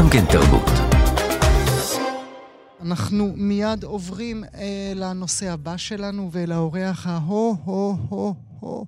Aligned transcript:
גם 0.00 0.10
כן 0.10 0.24
תרבות. 0.32 0.70
אנחנו 2.82 3.32
מיד 3.36 3.84
עוברים 3.84 4.44
אה, 4.44 4.92
לנושא 4.94 5.52
הבא 5.52 5.76
שלנו 5.76 6.28
ולאורח 6.32 7.06
ההו-הו-הו-הו 7.06 8.86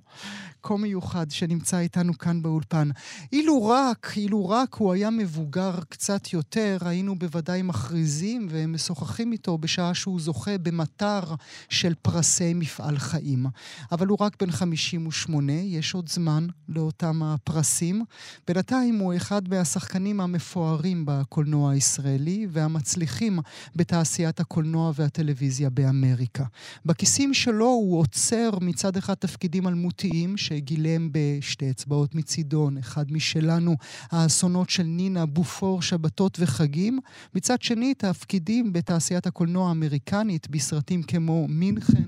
כה 0.63 0.77
מיוחד 0.77 1.31
שנמצא 1.31 1.79
איתנו 1.79 2.17
כאן 2.17 2.41
באולפן. 2.41 2.89
אילו 3.31 3.65
רק, 3.65 4.13
אילו 4.15 4.49
רק 4.49 4.73
הוא 4.73 4.93
היה 4.93 5.09
מבוגר 5.09 5.79
קצת 5.89 6.33
יותר, 6.33 6.77
היינו 6.81 7.19
בוודאי 7.19 7.61
מכריזים 7.61 8.47
ומשוחחים 8.49 9.31
איתו 9.31 9.57
בשעה 9.57 9.93
שהוא 9.93 10.19
זוכה 10.19 10.57
במטר 10.57 11.21
של 11.69 11.93
פרסי 12.01 12.53
מפעל 12.53 12.97
חיים. 12.97 13.45
אבל 13.91 14.07
הוא 14.07 14.17
רק 14.21 14.41
בן 14.41 14.51
58, 14.51 15.51
יש 15.53 15.93
עוד 15.93 16.09
זמן 16.09 16.47
לאותם 16.69 17.23
הפרסים. 17.23 18.03
בינתיים 18.47 18.97
הוא 18.99 19.15
אחד 19.15 19.49
מהשחקנים 19.49 20.19
המפוארים 20.19 21.03
בקולנוע 21.05 21.71
הישראלי 21.71 22.47
והמצליחים 22.49 23.39
בתעשיית 23.75 24.39
הקולנוע 24.39 24.91
והטלוויזיה 24.95 25.69
באמריקה. 25.69 26.43
בכיסים 26.85 27.33
שלו 27.33 27.65
הוא 27.65 27.99
עוצר 27.99 28.49
מצד 28.61 28.97
אחד 28.97 29.13
תפקידים 29.13 29.67
אלמותיים, 29.67 30.37
שגילם 30.57 31.09
בשתי 31.11 31.69
אצבעות 31.69 32.15
מצידון, 32.15 32.77
אחד 32.77 33.11
משלנו, 33.11 33.75
האסונות 34.11 34.69
של 34.69 34.83
נינה, 34.83 35.25
בופור, 35.25 35.81
שבתות 35.81 36.37
וחגים. 36.39 36.99
מצד 37.35 37.61
שני, 37.61 37.93
תפקידים 37.93 38.73
בתעשיית 38.73 39.27
הקולנוע 39.27 39.67
האמריקנית, 39.67 40.49
בסרטים 40.49 41.03
כמו 41.03 41.45
מינכן, 41.49 42.03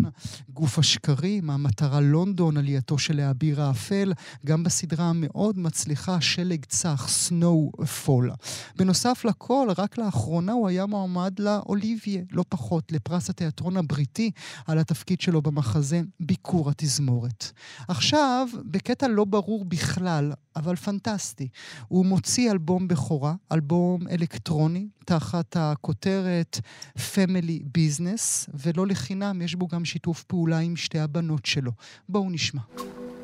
גוף 0.49 0.79
השקרים, 0.79 1.49
המטרה 1.49 1.99
לונדון, 1.99 2.57
עלייתו 2.57 2.97
של 2.97 3.19
האביר 3.19 3.61
האפל, 3.61 4.13
גם 4.45 4.63
בסדרה 4.63 5.05
המאוד 5.09 5.59
מצליחה 5.59 6.21
שלג 6.21 6.65
צח, 6.65 7.07
Snowfall. 7.09 8.31
בנוסף 8.75 9.25
לכל, 9.25 9.67
רק 9.77 9.97
לאחרונה 9.97 10.51
הוא 10.51 10.67
היה 10.67 10.85
מועמד 10.85 11.39
לאוליביה, 11.39 12.21
לא 12.31 12.43
פחות, 12.49 12.91
לפרס 12.91 13.29
התיאטרון 13.29 13.77
הבריטי 13.77 14.31
על 14.67 14.79
התפקיד 14.79 15.21
שלו 15.21 15.41
במחזה 15.41 16.01
ביקור 16.19 16.69
התזמורת. 16.69 17.51
עכשיו, 17.87 18.34
בקטע 18.65 19.07
לא 19.07 19.25
ברור 19.25 19.65
בכלל, 19.65 20.31
אבל 20.55 20.75
פנטסטי, 20.75 21.47
הוא 21.87 22.05
מוציא 22.05 22.51
אלבום 22.51 22.87
בכורה, 22.87 23.33
אלבום 23.51 24.07
אלקטרוני, 24.07 24.87
תחת 25.05 25.57
הכותרת 25.59 26.59
Family 26.97 27.77
Business, 27.77 28.49
ולא 28.53 28.87
לחינם, 28.87 29.41
יש 29.41 29.55
בו 29.55 29.67
גם 29.67 29.85
שיתוף 29.85 30.23
פעולה 30.23 30.59
עם 30.59 30.75
שתי 30.75 30.99
הבנות 30.99 31.45
שלו. 31.45 31.71
בואו 32.09 32.29
נשמע. 32.29 32.61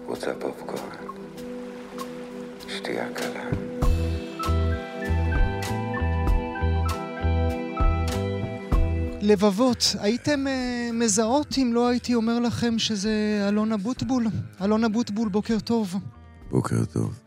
רוצה 0.06 0.32
פופקורן? 0.40 1.02
שתייה 2.68 3.14
קלה. 3.14 3.71
לבבות, 9.22 9.96
הייתם 10.00 10.46
uh, 10.48 10.94
מזהות 10.94 11.58
אם 11.58 11.72
לא 11.74 11.88
הייתי 11.88 12.16
אומר 12.16 12.40
לכם 12.40 12.80
שזה 12.80 13.46
אלון 13.48 13.72
אבוטבול? 13.72 14.28
אלון 14.62 14.84
אבוטבול, 14.84 15.30
בוקר 15.30 15.60
טוב. 15.60 15.96
בוקר 16.52 16.86
טוב. 16.86 17.20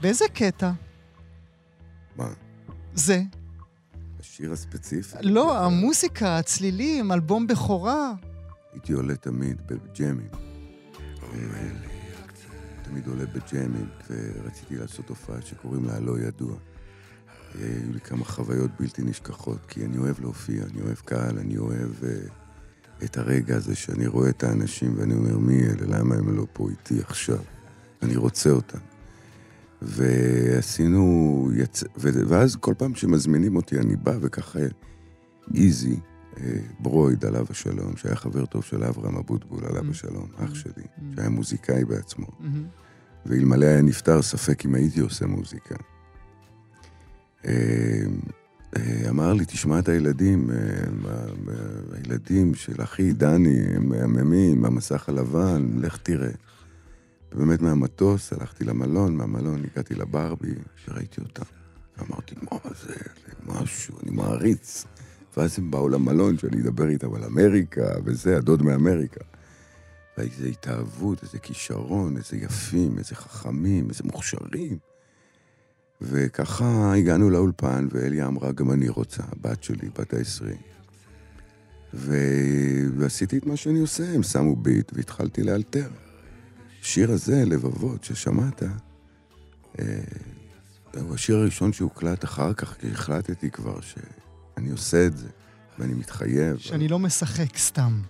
באיזה 0.00 0.24
קטע? 0.34 0.70
מה? 2.16 2.28
זה. 2.94 3.22
השיר 4.20 4.52
הספציפי? 4.52 5.16
לא, 5.22 5.64
המוזיקה, 5.64 6.38
הצלילים, 6.38 7.12
אלבום 7.12 7.46
בכורה. 7.46 8.12
הייתי 8.72 8.92
עולה 8.92 9.16
תמיד 9.16 9.56
בג'אמים. 9.66 10.28
תמיד 12.82 13.06
עולה 13.06 13.26
בג'אמים, 13.26 13.88
ורציתי 14.10 14.76
לעשות 14.76 15.08
הופעה 15.08 15.42
שקוראים 15.42 15.84
לה 15.84 16.00
לא 16.00 16.18
ידוע. 16.18 16.56
היו 17.54 17.92
לי 17.92 18.00
כמה 18.00 18.24
חוויות 18.24 18.70
בלתי 18.80 19.02
נשכחות, 19.02 19.58
כי 19.68 19.84
אני 19.84 19.98
אוהב 19.98 20.20
להופיע, 20.20 20.62
אני 20.72 20.82
אוהב 20.82 20.96
קהל, 20.96 21.38
אני 21.38 21.58
אוהב 21.58 21.90
uh, 22.00 23.04
את 23.04 23.18
הרגע 23.18 23.56
הזה 23.56 23.74
שאני 23.74 24.06
רואה 24.06 24.28
את 24.28 24.44
האנשים 24.44 24.94
ואני 24.96 25.14
אומר, 25.14 25.38
מי 25.38 25.62
אלה? 25.62 25.98
למה 25.98 26.14
הם 26.14 26.36
לא 26.36 26.46
פה 26.52 26.68
איתי 26.70 27.00
עכשיו? 27.00 27.38
אני 28.02 28.16
רוצה 28.16 28.50
אותם. 28.50 28.78
ועשינו, 29.82 31.50
יצ... 31.54 31.84
ו... 31.84 32.08
ואז 32.28 32.56
כל 32.56 32.74
פעם 32.78 32.94
שמזמינים 32.94 33.56
אותי 33.56 33.78
אני 33.78 33.96
בא 33.96 34.12
וככה 34.20 34.58
איזי, 35.54 35.96
אה, 36.40 36.58
ברויד 36.80 37.24
עליו 37.24 37.46
השלום, 37.50 37.96
שהיה 37.96 38.16
חבר 38.16 38.46
טוב 38.46 38.62
של 38.62 38.84
אברהם 38.84 39.16
אבוטבול 39.16 39.64
עליו 39.64 39.82
Mm. 39.82 39.90
השלום, 39.90 40.28
אח 40.36 40.50
Mm. 40.50 40.54
שלי, 40.54 40.72
Mm. 40.82 41.02
שהיה 41.16 41.28
מוזיקאי 41.28 41.84
בעצמו. 41.84 42.26
מהמם. 42.40 42.64
ואלמלא 43.26 43.66
היה 43.66 43.82
נפטר, 43.82 44.22
ספק 44.22 44.64
אם 44.64 44.74
הייתי 44.74 45.00
עושה 45.00 45.26
מוזיקה. 45.26 45.74
אה, 48.76 49.08
אמר 49.08 49.32
לי, 49.32 49.44
תשמע 49.44 49.78
את 49.78 49.88
הילדים, 49.88 50.50
אה, 50.50 50.56
הילדים 51.92 52.54
של 52.54 52.82
אחי 52.82 53.12
דני, 53.12 53.58
הם 53.74 53.88
מהממים, 53.88 54.64
המסך 54.64 55.08
הלבן, 55.08 55.70
לך 55.80 55.96
תראה. 55.96 56.30
באמת 57.34 57.62
מהמטוס, 57.62 58.32
הלכתי 58.32 58.64
למלון, 58.64 59.16
מהמלון 59.16 59.62
הגעתי 59.72 59.94
לברבי, 59.94 60.54
וראיתי 60.88 61.20
אותם. 61.20 61.42
ואמרתי, 61.98 62.34
מה 62.42 62.58
זה, 62.86 62.94
זה 62.94 63.32
משהו, 63.46 63.98
אני 64.02 64.10
מעריץ. 64.10 64.84
ואז 65.36 65.58
הם 65.58 65.70
באו 65.70 65.88
למלון 65.88 66.38
שאני 66.38 66.60
אדבר 66.60 66.88
איתם 66.88 67.14
על 67.14 67.24
אמריקה, 67.24 67.86
וזה, 68.04 68.36
הדוד 68.36 68.62
מאמריקה. 68.62 69.20
ואיזה 70.18 70.46
התאהבות, 70.46 71.22
איזה 71.22 71.38
כישרון, 71.38 72.16
איזה 72.16 72.36
יפים, 72.36 72.98
איזה 72.98 73.14
חכמים, 73.14 73.88
איזה 73.88 74.04
מוכשרים. 74.04 74.78
וככה 76.00 76.94
הגענו 76.94 77.30
לאולפן, 77.30 77.88
ואליה 77.90 78.26
אמרה, 78.26 78.52
גם 78.52 78.70
אני 78.70 78.88
רוצה, 78.88 79.22
הבת 79.32 79.62
שלי, 79.62 79.88
בת 79.98 80.14
העשרים. 80.14 80.56
ו... 81.94 82.16
ועשיתי 82.96 83.38
את 83.38 83.46
מה 83.46 83.56
שאני 83.56 83.78
עושה, 83.78 84.14
הם 84.14 84.22
שמו 84.22 84.56
ביט 84.56 84.92
והתחלתי 84.94 85.42
לאלתר. 85.42 85.88
השיר 86.82 87.12
הזה, 87.12 87.44
לבבות, 87.44 88.04
ששמעת, 88.04 88.62
אה, 89.78 90.00
הוא 91.00 91.14
השיר 91.14 91.36
הראשון 91.36 91.72
שהוקלט 91.72 92.24
אחר 92.24 92.54
כך, 92.54 92.76
כי 92.80 92.90
החלטתי 92.90 93.50
כבר 93.50 93.80
שאני 93.80 94.70
עושה 94.70 95.06
את 95.06 95.16
זה, 95.16 95.28
ואני 95.78 95.94
מתחייב. 95.94 96.58
שאני 96.58 96.88
לא 96.88 96.98
משחק 96.98 97.56
סתם. 97.56 98.00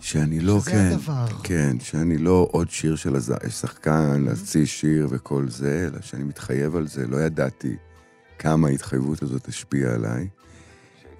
שאני 0.00 0.40
לא, 0.40 0.60
שזה 0.60 0.70
כן, 0.70 0.90
הדבר. 0.92 1.26
כן, 1.42 1.80
שאני 1.80 2.18
לא 2.18 2.48
עוד 2.52 2.70
שיר 2.70 2.96
של 2.96 3.16
הז... 3.16 3.34
שחקן, 3.48 4.24
להוציא 4.24 4.66
שיר 4.66 5.06
וכל 5.10 5.48
זה, 5.48 5.88
אלא 5.92 6.00
שאני 6.00 6.24
מתחייב 6.24 6.76
על 6.76 6.88
זה. 6.88 7.06
לא 7.06 7.16
ידעתי 7.16 7.76
כמה 8.38 8.68
ההתחייבות 8.68 9.22
הזאת 9.22 9.48
השפיעה 9.48 9.94
עליי. 9.94 10.28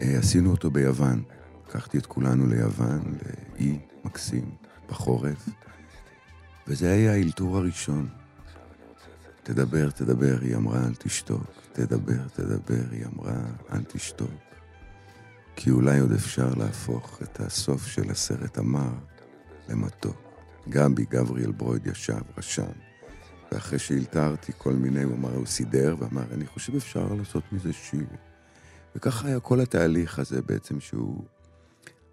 אה, 0.03 0.19
עשינו 0.19 0.51
אותו 0.51 0.71
ביוון. 0.71 1.23
לקחתי 1.69 1.99
את 1.99 2.07
כולנו 2.07 2.47
ליוון, 2.47 3.15
לאי 3.59 3.79
מקסים, 4.05 4.51
בחורף, 4.89 5.49
וזה 6.69 6.93
היה 6.93 7.13
האלתור 7.13 7.57
הראשון. 7.57 8.09
תדבר, 9.43 9.91
תדבר, 9.91 10.39
היא 10.41 10.57
אמרה, 10.57 10.87
אל 10.87 10.95
תשתוק. 10.95 11.53
תדבר, 11.73 12.29
תדבר, 12.35 12.85
היא 12.91 13.05
אמרה, 13.07 13.41
אל 13.73 13.83
תשתוק. 13.83 14.48
כי 15.61 15.71
אולי 15.71 15.99
עוד 15.99 16.13
אפשר 16.13 16.55
להפוך 16.55 17.23
את 17.23 17.41
הסוף 17.41 17.87
של 17.87 18.11
הסרט 18.11 18.59
המר 18.59 18.93
למתוק. 19.69 20.17
גבי, 20.69 21.05
גבריאל 21.11 21.53
ברויד 21.53 21.87
ישב, 21.87 22.21
רשם, 22.39 22.73
ואחרי 23.53 23.79
שהלתרתי 23.79 24.53
כל 24.59 24.73
מיני, 24.73 25.03
הוא 25.03 25.15
אמר, 25.15 25.35
הוא 25.35 25.47
סידר, 25.47 25.97
ואמר, 25.99 26.25
אני 26.35 26.47
חושב 26.47 26.75
אפשר 26.77 27.15
לעשות 27.15 27.53
מזה 27.53 27.73
שיר. 27.73 28.07
וככה 28.97 29.29
היה 29.29 29.41
כל 29.41 29.61
התהליך 29.61 30.19
הזה 30.19 30.43
בעצם, 30.43 30.81
שהוא... 30.81 31.25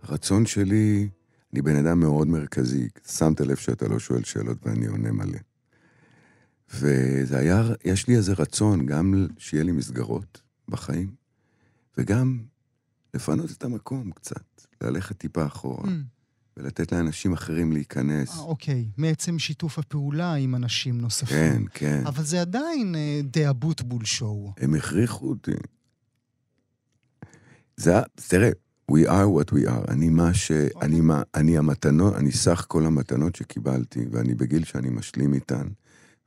הרצון 0.01 0.45
שלי, 0.45 1.09
אני 1.53 1.61
בן 1.61 1.75
אדם 1.75 1.99
מאוד 1.99 2.27
מרכזי, 2.27 2.89
שמת 3.07 3.41
לב 3.41 3.55
שאתה 3.55 3.87
לא 3.87 3.99
שואל 3.99 4.23
שאלות 4.23 4.57
ואני 4.63 4.85
עונה 4.85 5.11
מלא. 5.11 5.39
וזה 6.73 7.37
היה, 7.37 7.63
יש 7.83 8.07
לי 8.07 8.15
איזה 8.15 8.33
רצון 8.33 8.85
גם 8.85 9.27
שיהיה 9.37 9.63
לי 9.63 9.71
מסגרות 9.71 10.41
בחיים, 10.67 11.11
וגם 11.97 12.39
לפנות 13.15 13.51
את 13.51 13.63
המקום 13.63 14.11
קצת, 14.11 14.61
ללכת 14.81 15.17
טיפה 15.17 15.45
אחורה, 15.45 15.83
Mm. 15.83 15.89
ולתת 16.57 16.91
לאנשים 16.91 17.33
אחרים 17.33 17.71
להיכנס. 17.71 18.29
אה, 18.29 18.39
אוקיי, 18.39 18.87
מעצם 18.97 19.39
שיתוף 19.39 19.79
הפעולה 19.79 20.33
עם 20.33 20.55
אנשים 20.55 21.01
נוספים. 21.01 21.35
כן, 21.37 21.63
כן. 21.73 22.03
אבל 22.05 22.23
זה 22.23 22.41
עדיין 22.41 22.95
אה, 22.95 23.21
די 23.23 23.49
אבוטבול 23.49 24.05
שואו. 24.05 24.53
הם 24.57 24.73
הכריחו 24.73 25.29
אותי. 25.29 25.51
זה, 27.77 27.93
תראה, 28.15 28.49
we 28.91 29.05
are 29.05 29.07
what 29.07 29.51
we 29.51 29.67
are. 29.69 29.91
אני 29.91 30.09
מה 30.09 30.33
ש... 30.33 30.51
אני 30.81 31.01
מה... 31.01 31.21
אני 31.35 31.57
המתנות, 31.57 32.15
אני 32.15 32.31
סך 32.31 32.65
כל 32.67 32.85
המתנות 32.85 33.35
שקיבלתי, 33.35 34.05
ואני 34.11 34.35
בגיל 34.35 34.63
שאני 34.63 34.89
משלים 34.89 35.33
איתן. 35.33 35.67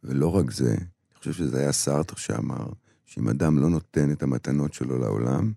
ולא 0.05 0.37
רק 0.37 0.51
זה, 0.51 0.71
אני 0.75 1.19
חושב 1.19 1.33
שזה 1.33 1.61
היה 1.61 1.73
סארטר 1.73 2.17
שאמר, 2.17 2.67
שאם 3.07 3.29
אדם 3.29 3.59
לא 3.59 3.71
נותן 3.71 4.13
את 4.13 4.23
המתנות 4.23 4.75
שלו 4.75 4.99
לעולם, 4.99 5.53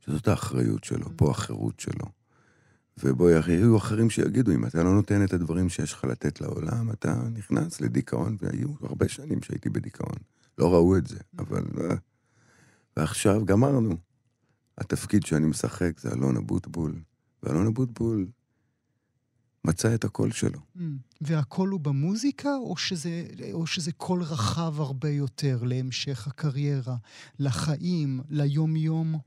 שזאת 0.00 0.28
האחריות 0.28 0.84
שלו, 0.84 1.06
פה 1.16 1.30
החירות 1.30 1.80
שלו. 1.80 2.06
ובו 3.04 3.30
יהיו 3.30 3.76
אחרים 3.76 4.10
שיגידו, 4.10 4.52
אם 4.52 4.66
אתה 4.66 4.82
לא 4.82 4.94
נותן 4.94 5.24
את 5.24 5.32
הדברים 5.32 5.68
שיש 5.68 5.92
לך 5.92 6.04
לתת 6.04 6.40
לעולם, 6.40 6.90
אתה 6.90 7.22
נכנס 7.34 7.80
לדיכאון, 7.80 8.36
והיו 8.40 8.68
הרבה 8.82 9.08
שנים 9.08 9.42
שהייתי 9.42 9.70
בדיכאון. 9.70 10.16
לא 10.58 10.74
ראו 10.74 10.96
את 10.96 11.06
זה, 11.06 11.18
אבל... 11.38 11.64
אה. 11.80 11.96
ועכשיו 12.96 13.44
גמרנו. 13.44 13.96
התפקיד 14.78 15.26
שאני 15.26 15.46
משחק 15.46 16.00
זה 16.00 16.12
אלון 16.12 16.36
אבוטבול, 16.36 17.00
ואלון 17.42 17.66
אבוטבול 17.66 18.26
מצא 19.64 19.94
את 19.94 20.04
הקול 20.04 20.32
שלו. 20.32 20.58
Mm. 20.76 20.80
והקול 21.20 21.68
הוא 21.68 21.80
במוזיקה, 21.80 22.56
או 22.56 22.76
שזה, 22.76 23.26
או 23.52 23.66
שזה 23.66 23.92
קול 23.92 24.22
רחב 24.22 24.80
הרבה 24.80 25.10
יותר 25.10 25.62
להמשך 25.62 26.26
הקריירה, 26.26 26.96
לחיים, 27.38 28.20
ליום-יום? 28.30 29.18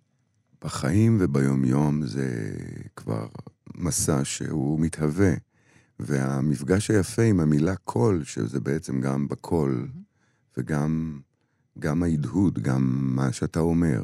בחיים 0.64 1.18
וביום-יום 1.22 2.06
זה 2.06 2.56
כבר 2.96 3.28
מסע 3.76 4.26
שהוא 4.26 4.80
מתהווה. 4.80 5.34
והמפגש 6.00 6.92
היפה 6.92 7.22
עם 7.22 7.40
המילה 7.40 7.76
קול, 7.76 8.24
שזה 8.24 8.60
בעצם 8.60 9.02
גם 9.02 9.28
בקול, 9.28 9.88
וגם 10.58 11.20
גם 11.80 12.04
ההדהוד, 12.04 12.60
גם 12.60 12.82
מה 13.16 13.32
שאתה 13.32 13.60
אומר, 13.60 14.02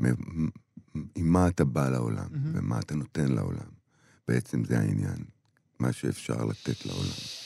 ועם 0.00 0.50
מה 1.16 1.48
אתה 1.48 1.64
בא 1.64 1.88
לעולם, 1.88 2.28
ומה 2.52 2.78
אתה 2.78 2.94
נותן 2.94 3.28
לעולם. 3.32 3.70
בעצם 4.28 4.64
זה 4.64 4.78
העניין, 4.78 5.24
מה 5.78 5.92
שאפשר 5.92 6.44
לתת 6.44 6.86
לעולם. 6.86 7.37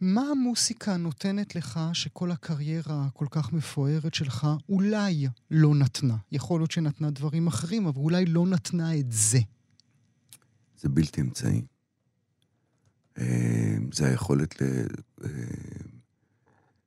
מה 0.00 0.20
המוסיקה 0.30 0.96
נותנת 0.96 1.54
לך 1.54 1.80
שכל 1.92 2.30
הקריירה 2.30 3.06
הכל 3.06 3.26
כך 3.30 3.52
מפוארת 3.52 4.14
שלך 4.14 4.46
אולי 4.68 5.26
לא 5.50 5.74
נתנה? 5.74 6.16
יכול 6.32 6.60
להיות 6.60 6.70
שנתנה 6.70 7.10
דברים 7.10 7.46
אחרים, 7.46 7.86
אבל 7.86 8.00
אולי 8.00 8.26
לא 8.26 8.46
נתנה 8.46 8.96
את 8.98 9.12
זה. 9.12 9.38
זה 10.78 10.88
בלתי 10.88 11.20
אמצעי. 11.20 11.62
אה, 13.18 13.76
זה 13.92 14.08
היכולת 14.08 14.60
ל... 14.60 14.64
אה, 15.24 15.28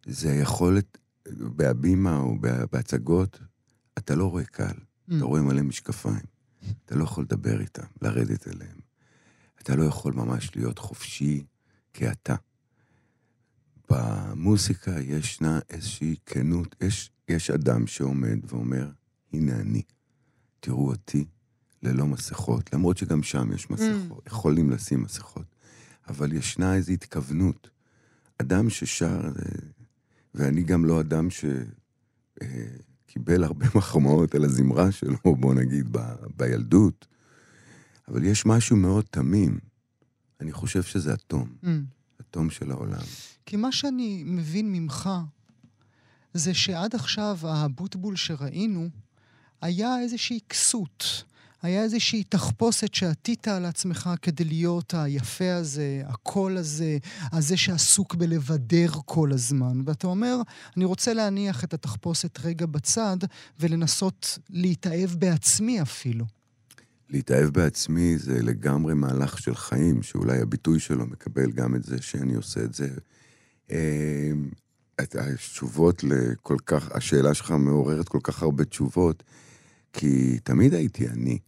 זה 0.06 0.32
היכולת, 0.32 0.98
בהבימה 1.28 2.18
או 2.18 2.36
בהצגות, 2.72 3.40
אתה 3.98 4.16
לא 4.16 4.26
רואה 4.26 4.46
קהל, 4.46 4.76
mm. 4.76 5.16
אתה 5.18 5.26
רואה 5.26 5.42
מלא 5.42 5.62
משקפיים. 5.62 6.26
אתה 6.86 6.96
לא 6.96 7.04
יכול 7.04 7.24
לדבר 7.24 7.62
איתם, 7.62 7.84
לרדת 8.02 8.48
אליהם. 8.48 8.78
אתה 9.62 9.76
לא 9.76 9.84
יכול 9.84 10.14
ממש 10.14 10.56
להיות 10.56 10.80
חופשי 10.80 11.44
כאתה. 11.94 12.36
במוזיקה 13.89 15.00
ישנה 15.00 15.59
איזושהי 15.69 16.15
כנות, 16.25 16.75
יש, 16.81 17.12
יש 17.27 17.50
אדם 17.50 17.88
שעומד 17.88 18.39
ואומר, 18.47 18.89
הנה 19.33 19.56
אני, 19.56 19.81
תראו 20.59 20.88
אותי 20.88 21.25
ללא 21.83 22.07
מסכות, 22.07 22.74
למרות 22.74 22.97
שגם 22.97 23.24
שם 23.24 23.51
יש 23.53 23.69
מסכות, 23.69 24.27
mm. 24.27 24.30
יכולים 24.30 24.69
לשים 24.69 25.03
מסכות, 25.03 25.56
אבל 26.09 26.33
ישנה 26.33 26.75
איזו 26.75 26.91
התכוונות. 26.91 27.69
אדם 28.38 28.69
ששר, 28.69 29.21
אה, 29.25 29.31
ואני 30.36 30.63
גם 30.63 30.86
לא 30.86 31.01
אדם 31.01 31.27
שקיבל 31.30 32.44
אה, 33.44 33.47
הרבה 33.47 33.65
מחמאות 33.75 34.36
על 34.36 34.45
הזמרה 34.45 34.91
שלו, 34.91 35.18
בוא 35.24 35.53
נגיד, 35.53 35.88
ב, 35.91 36.00
בילדות, 36.38 37.07
אבל 38.07 38.24
יש 38.24 38.45
משהו 38.45 38.77
מאוד 38.77 39.06
תמים. 39.12 39.59
אני 40.41 40.51
חושב 40.51 40.83
שזה 40.83 41.13
התום, 41.13 41.50
mm. 41.63 41.68
התום 42.39 42.50
של 42.50 42.71
העולם. 42.71 43.06
כי 43.45 43.56
מה 43.56 43.71
שאני 43.71 44.24
מבין 44.25 44.71
ממך, 44.71 45.09
זה 46.33 46.53
שעד 46.53 46.95
עכשיו 46.95 47.38
הבוטבול 47.44 48.15
שראינו, 48.15 48.89
היה 49.62 50.00
איזושהי 50.00 50.39
כסות. 50.50 51.24
היה 51.62 51.83
איזושהי 51.83 52.24
תחפושת 52.24 52.94
שעטית 52.94 53.47
על 53.47 53.65
עצמך 53.65 54.09
כדי 54.21 54.44
להיות 54.44 54.94
היפה 54.97 55.53
הזה, 55.53 56.01
הקול 56.06 56.57
הזה, 56.57 56.97
הזה 57.31 57.57
שעסוק 57.57 58.15
בלבדר 58.15 58.89
כל 59.06 59.31
הזמן. 59.31 59.81
ואתה 59.86 60.07
אומר, 60.07 60.36
אני 60.77 60.86
רוצה 60.86 61.13
להניח 61.13 61.63
את 61.63 61.74
התחפושת 61.74 62.39
רגע 62.44 62.65
בצד 62.65 63.18
ולנסות 63.59 64.39
להתאהב 64.50 65.09
בעצמי 65.09 65.81
אפילו. 65.81 66.25
להתאהב 67.10 67.50
בעצמי 67.50 68.18
זה 68.18 68.42
לגמרי 68.42 68.94
מהלך 68.94 69.40
של 69.40 69.56
חיים, 69.56 70.04
שאולי 70.04 70.42
הביטוי 70.42 70.80
שלו 70.80 71.06
מקבל 71.06 71.52
גם 71.52 71.76
את 71.76 71.84
זה 71.84 72.02
שאני 72.02 72.36
עושה 72.36 72.64
את 72.64 72.74
זה. 72.74 72.90
את 75.02 75.16
התשובות 75.16 76.04
לכל 76.04 76.58
כך, 76.66 76.92
השאלה 76.92 77.34
שלך 77.34 77.52
מעוררת 77.52 78.10
כל 78.10 78.20
כך 78.24 78.44
הרבה 78.44 78.66
תשובות, 78.66 79.24
כי 79.94 80.40
תמיד 80.44 80.74
הייתי 80.74 81.08
אני 81.08 81.40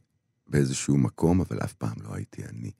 באיזשהו 0.48 0.98
מקום, 0.98 1.42
אבל 1.42 1.60
אף 1.64 1.74
פעם 1.74 1.96
לא 2.04 2.16
הייתי 2.16 2.46
אני 2.46 2.72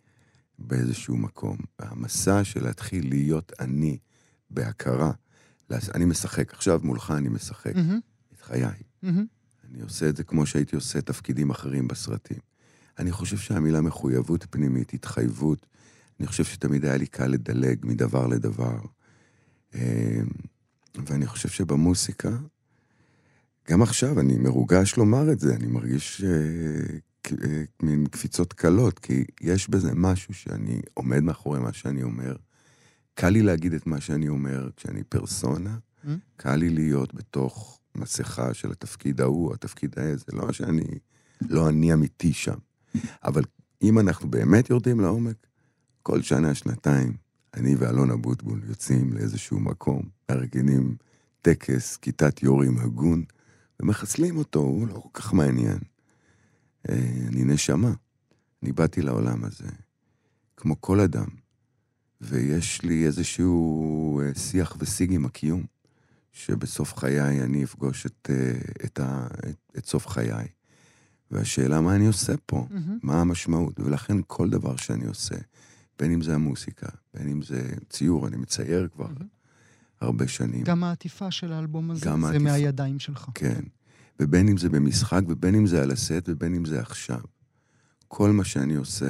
באיזשהו 0.60 1.18
מקום. 1.18 1.58
והמסע 1.80 2.44
של 2.44 2.64
להתחיל 2.64 3.10
להיות 3.10 3.52
אני 3.60 3.98
בהכרה, 4.50 5.12
אני 5.72 6.06
משחק, 6.06 6.54
עכשיו 6.54 6.80
מולך 6.84 7.12
אני 7.12 7.30
משחק 7.30 7.76
mm-hmm. 7.76 8.34
את 8.34 8.42
חיי. 8.42 8.64
Mm-hmm. 8.66 9.08
אני 9.70 9.82
עושה 9.82 10.10
את 10.10 10.16
זה 10.16 10.24
כמו 10.24 10.46
שהייתי 10.46 10.76
עושה 10.76 11.02
תפקידים 11.02 11.50
אחרים 11.50 11.88
בסרטים. 11.88 12.51
אני 13.00 13.12
חושב 13.12 13.38
שהמילה 13.38 13.82
מחויבות 13.82 14.46
פנימית, 14.50 14.94
התחייבות, 14.94 15.66
אני 16.20 16.28
חושב 16.28 16.44
שתמיד 16.44 16.86
היה 16.86 16.98
לי 16.98 17.08
קל 17.08 17.28
לדלג 17.28 17.80
מדבר 17.84 18.28
לדבר. 18.28 18.80
אמ, 19.76 19.80
ואני 21.06 21.28
חושב 21.28 21.50
שבמוסיקה, 21.50 22.38
גם 23.70 23.82
עכשיו 23.82 24.20
אני 24.20 24.38
מרוגש 24.38 24.98
לומר 24.98 25.32
את 25.32 25.40
זה, 25.40 25.56
אני 25.56 25.68
מרגיש 25.68 26.24
אה, 26.24 26.98
אה, 27.44 27.64
מין 27.84 28.06
קפיצות 28.06 28.54
קלות, 28.54 29.00
כי 29.00 29.24
יש 29.42 29.70
בזה 29.70 29.92
משהו 29.96 30.34
שאני 30.34 30.82
עומד 30.94 31.20
מאחורי 31.20 31.60
מה 31.60 31.74
שאני 31.74 32.04
אומר. 32.04 32.36
קל 33.14 33.30
לי 33.30 33.42
להגיד 33.42 33.74
את 33.74 33.88
מה 33.88 34.02
שאני 34.02 34.30
אומר 34.30 34.70
כשאני 34.78 35.04
פרסונה, 35.04 35.78
mm? 36.06 36.10
קל 36.36 36.56
לי 36.56 36.70
להיות 36.70 37.14
בתוך 37.14 37.80
מסכה 37.96 38.54
של 38.54 38.72
התפקיד 38.72 39.22
ההוא, 39.22 39.54
התפקיד 39.54 40.00
הזה, 40.00 40.18
זה 40.18 40.38
לא 40.38 40.52
שאני, 40.52 40.86
לא 41.42 41.70
אני 41.70 41.94
אמיתי 41.94 42.34
שם. 42.34 42.58
אבל 43.24 43.44
אם 43.82 44.00
אנחנו 44.00 44.30
באמת 44.30 44.70
יורדים 44.70 45.00
לעומק, 45.00 45.48
כל 46.04 46.22
שנה, 46.22 46.56
שנתיים, 46.56 47.14
אני 47.54 47.76
ואלון 47.76 48.12
אבוטבול 48.12 48.62
יוצאים 48.70 49.14
לאיזשהו 49.14 49.60
מקום, 49.60 50.02
מארגנים 50.30 50.96
טקס, 51.42 51.98
כיתת 51.98 52.44
יורים 52.44 52.78
הגון, 52.78 53.24
ומחסלים 53.80 54.38
אותו, 54.38 54.60
הוא 54.60 54.88
לא 54.88 54.94
כל 54.94 55.10
כך 55.14 55.34
מעניין. 55.34 55.78
אה, 56.90 57.12
אני 57.28 57.44
נשמה. 57.44 57.94
אני 58.64 58.72
באתי 58.72 59.02
לעולם 59.02 59.44
הזה, 59.44 59.68
כמו 60.58 60.82
כל 60.82 61.00
אדם, 61.00 61.28
ויש 62.22 62.82
לי 62.82 63.06
איזשהו 63.06 64.22
אה, 64.22 64.36
שיח 64.36 64.76
ושיג 64.80 65.14
עם 65.14 65.26
הקיום, 65.26 65.64
שבסוף 66.32 66.98
חיי 66.98 67.42
אני 67.42 67.64
אפגוש 67.64 68.06
את, 68.06 68.30
אה, 68.30 68.60
את, 68.86 69.00
ה, 69.00 69.28
את, 69.50 69.78
את 69.78 69.86
סוף 69.86 70.08
חיי. 70.08 70.48
והשאלה 71.32 71.82
מה 71.82 71.96
אני 71.96 72.08
עושה 72.08 72.34
פה, 72.46 72.68
mm-hmm. 72.70 72.76
מה 73.04 73.22
המשמעות, 73.22 73.80
ולכן 73.80 74.18
כל 74.28 74.50
דבר 74.50 74.76
שאני 74.76 75.06
עושה, 75.06 75.36
בין 76.00 76.12
אם 76.12 76.22
זה 76.22 76.36
המוסיקה, 76.36 76.90
בין 77.14 77.28
אם 77.28 77.42
זה 77.42 77.74
ציור, 77.90 78.28
אני 78.28 78.38
מצייר 78.38 78.88
כבר 78.94 79.08
mm-hmm. 79.08 80.02
הרבה 80.02 80.28
שנים. 80.28 80.64
גם 80.64 80.84
העטיפה 80.84 81.32
של 81.32 81.54
האלבום 81.54 81.92
הזה, 81.92 82.00
זה 82.00 82.12
העטיפה. 82.12 82.44
מהידיים 82.44 83.00
שלך. 83.00 83.30
כן, 83.36 83.62
ובין 84.20 84.48
אם 84.48 84.58
זה 84.58 84.70
במשחק, 84.70 85.22
ובין 85.28 85.56
אם 85.56 85.68
זה 85.68 85.82
על 85.82 85.92
הסט, 85.92 86.24
ובין 86.28 86.56
אם 86.56 86.66
זה 86.66 86.80
עכשיו. 86.80 87.22
כל 88.08 88.32
מה 88.32 88.46
שאני 88.46 88.76
עושה 88.76 89.10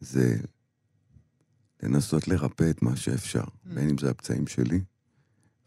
זה 0.00 0.36
לנסות 1.82 2.28
לרפא 2.28 2.70
את 2.70 2.82
מה 2.82 2.96
שאפשר, 2.96 3.44
mm-hmm. 3.44 3.74
בין 3.74 3.88
אם 3.88 3.98
זה 3.98 4.10
הפצעים 4.10 4.46
שלי, 4.46 4.80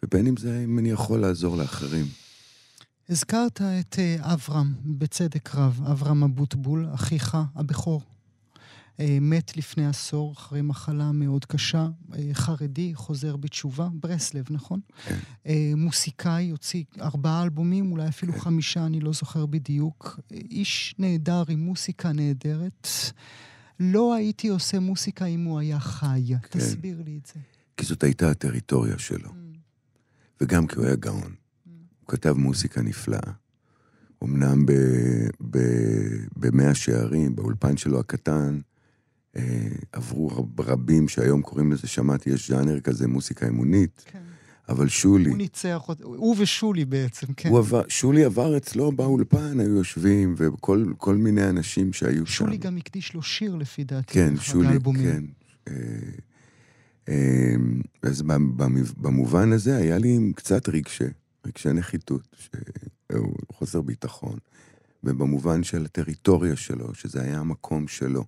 ובין 0.04 0.28
אם 0.28 0.38
זה 0.38 0.62
אם 0.64 0.80
אני 0.80 0.90
יכול 0.90 1.20
לעזור 1.20 1.58
לאחרים. 1.58 2.06
הזכרת 3.10 3.62
את 3.62 4.00
אה, 4.00 4.34
אברהם, 4.34 4.74
בצדק 4.86 5.56
רב, 5.56 5.82
אברהם 5.92 6.24
אבוטבול, 6.24 6.88
אחיך 6.94 7.38
הבכור. 7.56 8.02
אה, 9.00 9.18
מת 9.22 9.58
לפני 9.58 9.88
עשור 9.88 10.34
אחרי 10.34 10.62
מחלה 10.62 11.12
מאוד 11.12 11.46
קשה, 11.46 11.88
אה, 12.14 12.30
חרדי, 12.34 12.92
חוזר 12.96 13.36
בתשובה, 13.36 13.90
ברסלב, 13.94 14.46
נכון? 14.50 14.80
כן. 15.06 15.18
מוסיקאי, 15.76 16.50
הוציא 16.50 16.84
ארבעה 17.02 17.44
אלבומים, 17.44 17.92
אולי 17.92 18.08
אפילו 18.08 18.34
כן. 18.34 18.40
חמישה, 18.40 18.86
אני 18.86 19.00
לא 19.00 19.14
זוכר 19.14 19.46
בדיוק. 19.46 20.20
איש 20.32 20.96
נהדר 21.00 21.44
עם 21.50 21.60
מוסיקה 21.60 22.12
נהדרת. 22.12 22.88
לא 23.80 24.14
הייתי 24.16 24.48
עושה 24.48 24.80
מוסיקה 24.80 25.26
אם 25.26 25.44
הוא 25.44 25.60
היה 25.60 25.80
חי. 25.80 26.24
כן. 26.28 26.60
תסביר 26.60 27.02
לי 27.06 27.20
את 27.22 27.26
זה. 27.26 27.40
כי 27.78 27.86
זאת 27.86 28.04
הייתה 28.04 28.30
הטריטוריה 28.30 28.98
שלו. 28.98 29.30
Mm. 29.30 29.58
וגם 30.42 30.68
כי 30.68 30.76
הוא 30.76 30.86
היה 30.86 30.96
גאון. 30.96 31.45
הוא 32.06 32.12
כתב 32.12 32.34
מוסיקה 32.38 32.82
נפלאה. 32.82 33.32
אמנם 34.24 34.66
במאה 36.36 36.76
שערים, 36.76 37.36
באולפן 37.36 37.78
שלו 37.78 38.00
הקטן, 38.00 38.60
אה, 39.36 39.68
עברו 39.92 40.48
רבים 40.60 41.08
שהיום 41.08 41.42
קוראים 41.42 41.72
לזה, 41.72 41.88
שמעתי, 41.88 42.30
יש 42.30 42.52
ז'אנר 42.52 42.80
כזה, 42.80 43.08
מוסיקה 43.08 43.48
אמונית. 43.48 44.04
כן. 44.06 44.20
אבל 44.70 44.88
שולי... 44.88 45.30
הוא 45.30 45.38
ניצח, 45.38 45.82
הוא 46.04 46.36
ושולי 46.40 46.86
בעצם, 46.86 47.28
כן. 47.38 47.50
הוא 47.50 47.60
עבר, 47.60 47.82
שולי 47.88 48.24
עבר 48.24 48.58
אצלו 48.58 48.92
באולפן, 48.92 49.60
היו 49.60 49.76
יושבים, 49.76 50.36
וכל 50.38 51.16
מיני 51.16 51.50
אנשים 51.50 51.94
שהיו 51.94 52.12
שולי 52.12 52.26
שם. 52.26 52.46
שולי 52.46 52.58
גם 52.58 52.78
הקדיש 52.78 53.14
לו 53.14 53.22
שיר, 53.22 53.56
לפי 53.56 53.84
דעתי. 53.84 54.14
כן, 54.14 54.34
שולי, 54.38 54.78
כן. 54.96 55.24
אה, 55.68 55.74
אה, 57.10 57.56
אז 58.02 58.24
במובן 58.98 59.52
הזה 59.52 59.78
היה 59.78 59.98
לי 59.98 60.32
קצת 60.36 60.70
רגשי. 60.70 61.04
רגשי 61.46 61.70
נחיתות, 61.70 62.36
שהוא 63.12 63.36
חוסר 63.52 63.82
ביטחון, 63.82 64.38
ובמובן 65.04 65.64
של 65.64 65.86
הטריטוריה 65.86 66.56
שלו, 66.56 66.94
שזה 66.94 67.22
היה 67.22 67.40
המקום 67.40 67.88
שלו. 67.88 68.26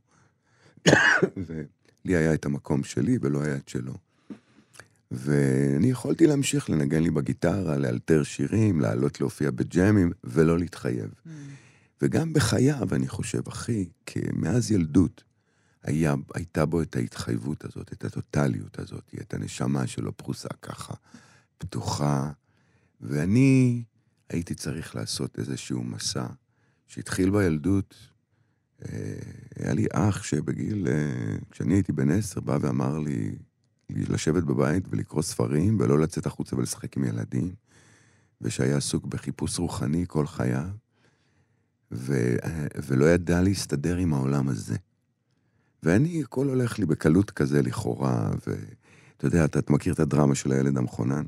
ולי 1.37 2.15
היה 2.15 2.33
את 2.33 2.45
המקום 2.45 2.83
שלי 2.83 3.17
ולא 3.21 3.41
היה 3.41 3.55
את 3.55 3.69
שלו. 3.69 3.93
ואני 5.11 5.89
יכולתי 5.89 6.27
להמשיך 6.27 6.69
לנגן 6.69 7.03
לי 7.03 7.09
בגיטרה, 7.09 7.77
לאלתר 7.77 8.23
שירים, 8.23 8.81
לעלות 8.81 9.21
להופיע 9.21 9.51
בג'אמים, 9.51 10.11
ולא 10.23 10.59
להתחייב. 10.59 11.09
Mm. 11.09 11.29
וגם 12.01 12.33
בחייו, 12.33 12.87
אני 12.91 13.07
חושב, 13.07 13.47
אחי, 13.47 13.85
מאז 14.33 14.71
ילדות, 14.71 15.23
היה, 15.83 16.15
הייתה 16.33 16.65
בו 16.65 16.81
את 16.81 16.95
ההתחייבות 16.95 17.65
הזאת, 17.65 17.93
את 17.93 18.05
הטוטליות 18.05 18.79
הזאת, 18.79 19.15
את 19.21 19.33
הנשמה 19.33 19.87
שלו 19.87 20.17
פרוסה 20.17 20.49
ככה, 20.61 20.93
פתוחה. 21.57 22.31
ואני 23.01 23.83
הייתי 24.29 24.55
צריך 24.55 24.95
לעשות 24.95 25.39
איזשהו 25.39 25.83
מסע 25.83 26.27
שהתחיל 26.87 27.29
בילדות. 27.29 27.95
אה, 28.85 29.19
היה 29.55 29.73
לי 29.73 29.85
אח 29.93 30.23
שבגיל, 30.23 30.87
אה, 30.87 31.37
כשאני 31.51 31.73
הייתי 31.73 31.91
בן 31.91 32.11
עשר, 32.11 32.39
בא 32.41 32.57
ואמר 32.61 32.99
לי 32.99 33.35
לשבת 33.89 34.43
בבית 34.43 34.83
ולקרוא 34.89 35.21
ספרים 35.21 35.79
ולא 35.79 35.99
לצאת 35.99 36.25
החוצה 36.25 36.55
ולשחק 36.55 36.97
עם 36.97 37.03
ילדים, 37.03 37.55
ושהיה 38.41 38.77
עסוק 38.77 39.05
בחיפוש 39.05 39.59
רוחני 39.59 40.05
כל 40.07 40.27
חייו, 40.27 40.69
ו, 41.91 42.35
ולא 42.87 43.05
ידע 43.05 43.41
להסתדר 43.41 43.97
עם 43.97 44.13
העולם 44.13 44.49
הזה. 44.49 44.75
ואני, 45.83 46.23
הכל 46.23 46.47
הולך 46.47 46.79
לי 46.79 46.85
בקלות 46.85 47.31
כזה 47.31 47.61
לכאורה, 47.61 48.31
ואתה 48.47 49.25
יודע, 49.25 49.45
אתה 49.45 49.59
מכיר 49.69 49.93
את 49.93 49.99
הדרמה 49.99 50.35
של 50.35 50.51
הילד 50.51 50.77
המכונן? 50.77 51.25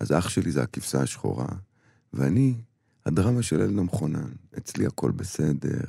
אז 0.00 0.12
אח 0.12 0.28
שלי 0.28 0.50
זה 0.50 0.62
הכבשה 0.62 1.00
השחורה, 1.02 1.48
ואני, 2.12 2.54
הדרמה 3.06 3.42
של 3.42 3.60
הילד 3.60 3.78
המכונן. 3.78 4.30
אצלי 4.58 4.86
הכל 4.86 5.10
בסדר, 5.10 5.80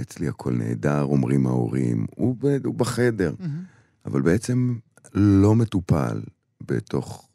אצלי 0.00 0.28
הכל 0.28 0.52
נהדר, 0.52 1.02
אומרים 1.02 1.46
ההורים, 1.46 2.06
הוא, 2.16 2.36
ב, 2.38 2.46
הוא 2.64 2.74
בחדר. 2.74 3.34
Mm-hmm. 3.38 4.06
אבל 4.06 4.22
בעצם 4.22 4.78
לא 5.14 5.54
מטופל 5.54 6.22
בתוך 6.60 7.28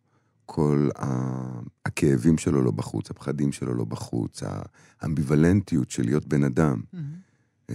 כל 0.45 0.89
הכאבים 1.85 2.37
שלו 2.37 2.61
לא 2.61 2.71
בחוץ, 2.71 3.11
הפחדים 3.11 3.51
שלו 3.51 3.73
לא 3.73 3.85
בחוץ, 3.85 4.43
האמביוולנטיות 5.01 5.91
של 5.91 6.03
להיות 6.05 6.27
בן 6.27 6.43
אדם 6.43 6.81
mm-hmm. 6.93 7.71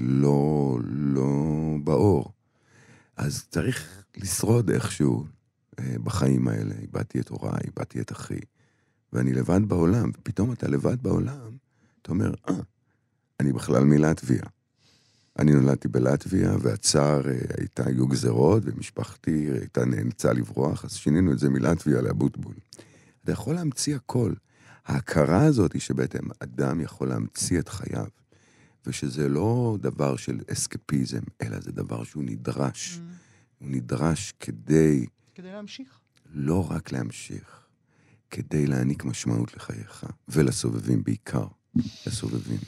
לא, 0.00 0.78
לא 0.84 1.34
באור. 1.84 2.32
אז 3.16 3.46
צריך 3.50 4.04
לשרוד 4.16 4.70
איכשהו 4.70 5.24
בחיים 5.80 6.48
האלה. 6.48 6.74
איבדתי 6.80 7.20
את 7.20 7.28
הוריי, 7.28 7.60
איבדתי 7.64 8.00
את 8.00 8.12
אחי, 8.12 8.40
ואני 9.12 9.32
לבד 9.32 9.60
בעולם, 9.68 10.10
ופתאום 10.18 10.52
אתה 10.52 10.68
לבד 10.68 11.02
בעולם, 11.02 11.56
אתה 12.02 12.12
אומר, 12.12 12.34
אה, 12.48 12.54
אני 13.40 13.52
בכלל 13.52 13.84
מלטביה. 13.84 14.42
אני 15.38 15.52
נולדתי 15.52 15.88
בלטביה, 15.88 16.56
והצער, 16.60 17.28
אה, 17.28 17.38
הייתה, 17.58 17.86
היו 17.86 18.06
גזרות, 18.06 18.62
ומשפחתי 18.66 19.48
הייתה 19.60 19.84
נאלצה 19.84 20.32
לברוח, 20.32 20.84
אז 20.84 20.92
שינינו 20.92 21.32
את 21.32 21.38
זה 21.38 21.50
מלטביה 21.50 22.00
לאבוטבול. 22.00 22.54
אתה 23.24 23.32
יכול 23.32 23.54
להמציא 23.54 23.96
הכל. 23.96 24.32
ההכרה 24.86 25.44
הזאת 25.44 25.72
היא 25.72 25.80
שבעצם 25.80 26.24
אדם 26.40 26.80
יכול 26.80 27.08
להמציא 27.08 27.58
את 27.58 27.68
חייו, 27.68 28.06
ושזה 28.86 29.28
לא 29.28 29.76
דבר 29.80 30.16
של 30.16 30.40
אסקפיזם, 30.52 31.22
אלא 31.42 31.60
זה 31.60 31.72
דבר 31.72 32.04
שהוא 32.04 32.24
נדרש. 32.26 32.96
Mm. 32.96 33.00
הוא 33.58 33.68
נדרש 33.70 34.34
כדי... 34.40 35.06
כדי 35.36 35.52
להמשיך. 35.52 35.98
לא 36.26 36.70
רק 36.70 36.92
להמשיך, 36.92 37.66
כדי 38.30 38.66
להעניק 38.66 39.04
משמעות 39.04 39.56
לחייך, 39.56 40.04
ולסובבים 40.28 41.02
בעיקר, 41.02 41.46
לסובבים. 42.06 42.58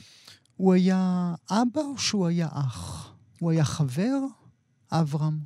הוא 0.57 0.75
היה 0.75 1.35
אבא 1.51 1.81
או 1.81 1.99
שהוא 1.99 2.27
היה 2.27 2.49
אח? 2.53 3.13
הוא 3.41 3.51
היה 3.51 3.65
חבר? 3.65 4.19
אברהם. 4.93 5.39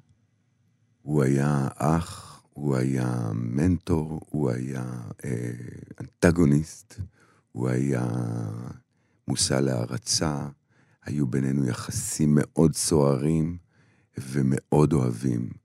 הוא 1.03 1.23
היה 1.23 1.69
אח, 1.77 2.43
הוא 2.53 2.77
היה 2.77 3.31
מנטור, 3.35 4.21
הוא 4.31 4.51
היה 4.51 4.85
אה, 5.25 5.51
אנטגוניסט, 6.01 7.01
הוא 7.53 7.69
היה 7.69 8.07
מושא 9.29 9.55
להערצה, 9.55 10.49
היו 11.03 11.27
בינינו 11.27 11.67
יחסים 11.67 12.29
מאוד 12.33 12.75
סוערים 12.75 13.59
ומאוד 14.19 14.93
אוהבים. 14.93 15.63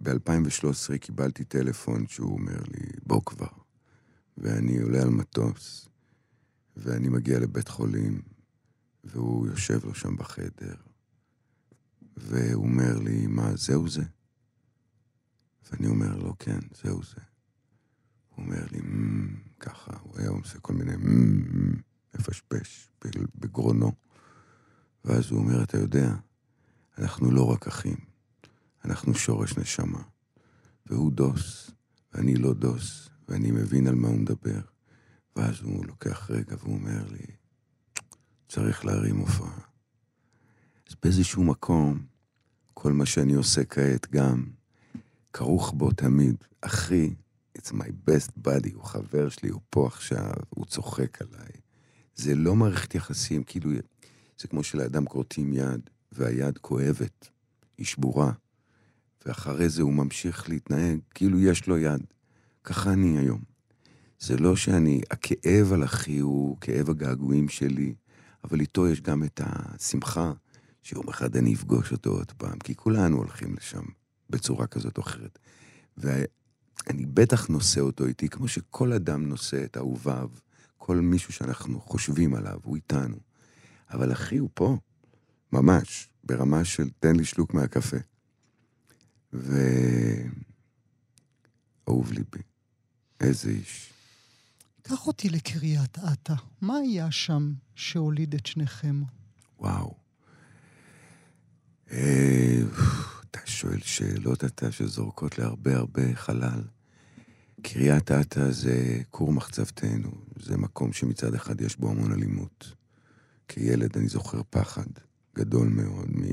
וב-2013 0.00 0.98
קיבלתי 0.98 1.44
טלפון 1.44 2.06
שהוא 2.06 2.32
אומר 2.32 2.60
לי, 2.68 2.86
בוא 3.06 3.20
כבר. 3.26 3.60
ואני 4.38 4.78
עולה 4.78 5.02
על 5.02 5.08
מטוס, 5.08 5.88
ואני 6.76 7.08
מגיע 7.08 7.38
לבית 7.38 7.68
חולים, 7.68 8.22
והוא 9.04 9.46
יושב 9.46 9.84
לו 9.84 9.94
שם 9.94 10.16
בחדר, 10.16 10.74
והוא 12.16 12.64
אומר 12.64 12.98
לי, 12.98 13.26
מה, 13.26 13.56
זהו 13.56 13.88
זה? 13.88 14.04
ואני 15.70 15.86
אומר 15.86 16.16
לו, 16.16 16.34
כן, 16.38 16.58
זהו 16.82 17.02
זה. 17.02 17.20
הוא 18.28 18.44
אומר 18.44 18.66
לי, 18.72 18.78
mm, 18.78 19.58
ככה, 19.60 19.92
הוא 20.02 20.18
היה 20.18 20.28
עושה 20.28 20.60
כל 20.60 20.72
מיני 20.72 20.94
mm, 20.94 21.78
מפשפש 22.14 22.90
בגרונו. 23.34 23.92
ואז 25.04 25.30
הוא 25.30 25.38
אומר, 25.38 25.62
אתה 25.62 25.78
יודע, 25.78 26.14
אנחנו 26.98 27.30
לא 27.30 27.52
רק 27.52 27.66
אחים, 27.66 28.09
אנחנו 28.84 29.14
שורש 29.14 29.58
נשמה. 29.58 30.02
והוא 30.86 31.12
דוס, 31.12 31.70
ואני 32.12 32.34
לא 32.34 32.54
דוס, 32.54 33.08
ואני 33.28 33.50
מבין 33.50 33.86
על 33.86 33.94
מה 33.94 34.08
הוא 34.08 34.18
מדבר. 34.18 34.60
ואז 35.36 35.60
הוא 35.62 35.86
לוקח 35.86 36.30
רגע 36.30 36.56
והוא 36.58 36.74
אומר 36.74 37.04
לי, 37.10 37.26
צריך 38.48 38.84
להרים 38.84 39.16
הופעה. 39.16 39.60
אז 40.88 40.96
באיזשהו 41.02 41.44
מקום, 41.44 42.06
כל 42.74 42.92
מה 42.92 43.06
שאני 43.06 43.34
עושה 43.34 43.64
כעת 43.64 44.10
גם, 44.10 44.46
כרוך 45.32 45.72
בו 45.76 45.92
תמיד. 45.92 46.36
אחי, 46.60 47.14
it's 47.58 47.70
my 47.72 48.08
best 48.08 48.46
buddy, 48.46 48.74
הוא 48.74 48.84
חבר 48.84 49.28
שלי, 49.28 49.48
הוא 49.48 49.60
פה 49.70 49.86
עכשיו, 49.86 50.32
הוא 50.48 50.66
צוחק 50.66 51.22
עליי. 51.22 51.52
זה 52.14 52.34
לא 52.34 52.56
מערכת 52.56 52.94
יחסים, 52.94 53.42
כאילו, 53.42 53.70
זה 54.38 54.48
כמו 54.48 54.62
שלאדם 54.62 55.06
כורתים 55.06 55.52
יד, 55.52 55.90
והיד 56.12 56.58
כואבת, 56.58 57.28
היא 57.78 57.86
שבורה, 57.86 58.32
ואחרי 59.26 59.68
זה 59.68 59.82
הוא 59.82 59.92
ממשיך 59.92 60.48
להתנהג 60.48 60.98
כאילו 61.14 61.40
יש 61.40 61.66
לו 61.66 61.78
יד. 61.78 62.00
ככה 62.64 62.92
אני 62.92 63.18
היום. 63.18 63.40
זה 64.20 64.36
לא 64.36 64.56
שאני, 64.56 65.00
הכאב 65.10 65.72
על 65.72 65.84
אחי 65.84 66.18
הוא 66.18 66.56
כאב 66.60 66.90
הגעגועים 66.90 67.48
שלי, 67.48 67.94
אבל 68.44 68.60
איתו 68.60 68.88
יש 68.88 69.00
גם 69.00 69.24
את 69.24 69.40
השמחה 69.44 70.32
שיום 70.82 71.08
אחד 71.08 71.36
אני 71.36 71.54
אפגוש 71.54 71.92
אותו 71.92 72.10
עוד 72.10 72.32
פעם, 72.32 72.58
כי 72.58 72.74
כולנו 72.74 73.16
הולכים 73.16 73.54
לשם 73.56 73.82
בצורה 74.30 74.66
כזאת 74.66 74.98
או 74.98 75.02
אחרת. 75.02 75.38
ואני 75.96 77.06
בטח 77.06 77.48
נושא 77.48 77.80
אותו 77.80 78.06
איתי, 78.06 78.28
כמו 78.28 78.48
שכל 78.48 78.92
אדם 78.92 79.28
נושא 79.28 79.64
את 79.64 79.76
אהוביו, 79.76 80.28
כל 80.78 80.96
מישהו 80.96 81.32
שאנחנו 81.32 81.80
חושבים 81.80 82.34
עליו, 82.34 82.58
הוא 82.62 82.76
איתנו. 82.76 83.16
אבל 83.90 84.12
אחי 84.12 84.38
הוא 84.38 84.48
פה, 84.54 84.76
ממש, 85.52 86.08
ברמה 86.24 86.64
של 86.64 86.88
תן 87.00 87.16
לי 87.16 87.24
שלוק 87.24 87.54
מהקפה. 87.54 87.96
ואהוב 89.32 90.32
ליבי, 92.12 92.42
איזה 93.20 93.50
איש. 93.50 93.92
קח 94.82 95.06
אותי 95.06 95.28
לקריית 95.28 95.98
אתא. 96.12 96.34
מה 96.60 96.76
היה 96.76 97.10
שם 97.10 97.52
שהוליד 97.74 98.34
את 98.34 98.46
שניכם? 98.46 99.02
וואו. 99.58 99.94
אה, 101.90 102.62
אתה 103.30 103.40
שואל 103.44 103.80
שאלות 103.80 104.44
אתה 104.44 104.72
שזורקות 104.72 105.38
להרבה 105.38 105.76
הרבה 105.76 106.14
חלל. 106.14 106.62
קריית 107.62 108.12
אתא 108.12 108.50
זה 108.50 109.02
כור 109.10 109.32
מחצבתנו, 109.32 110.10
זה 110.36 110.56
מקום 110.56 110.92
שמצד 110.92 111.34
אחד 111.34 111.60
יש 111.60 111.76
בו 111.76 111.90
המון 111.90 112.12
אלימות. 112.12 112.74
כילד 113.48 113.96
אני 113.96 114.08
זוכר 114.08 114.40
פחד 114.50 114.86
גדול 115.34 115.68
מאוד 115.68 116.10
מ... 116.10 116.24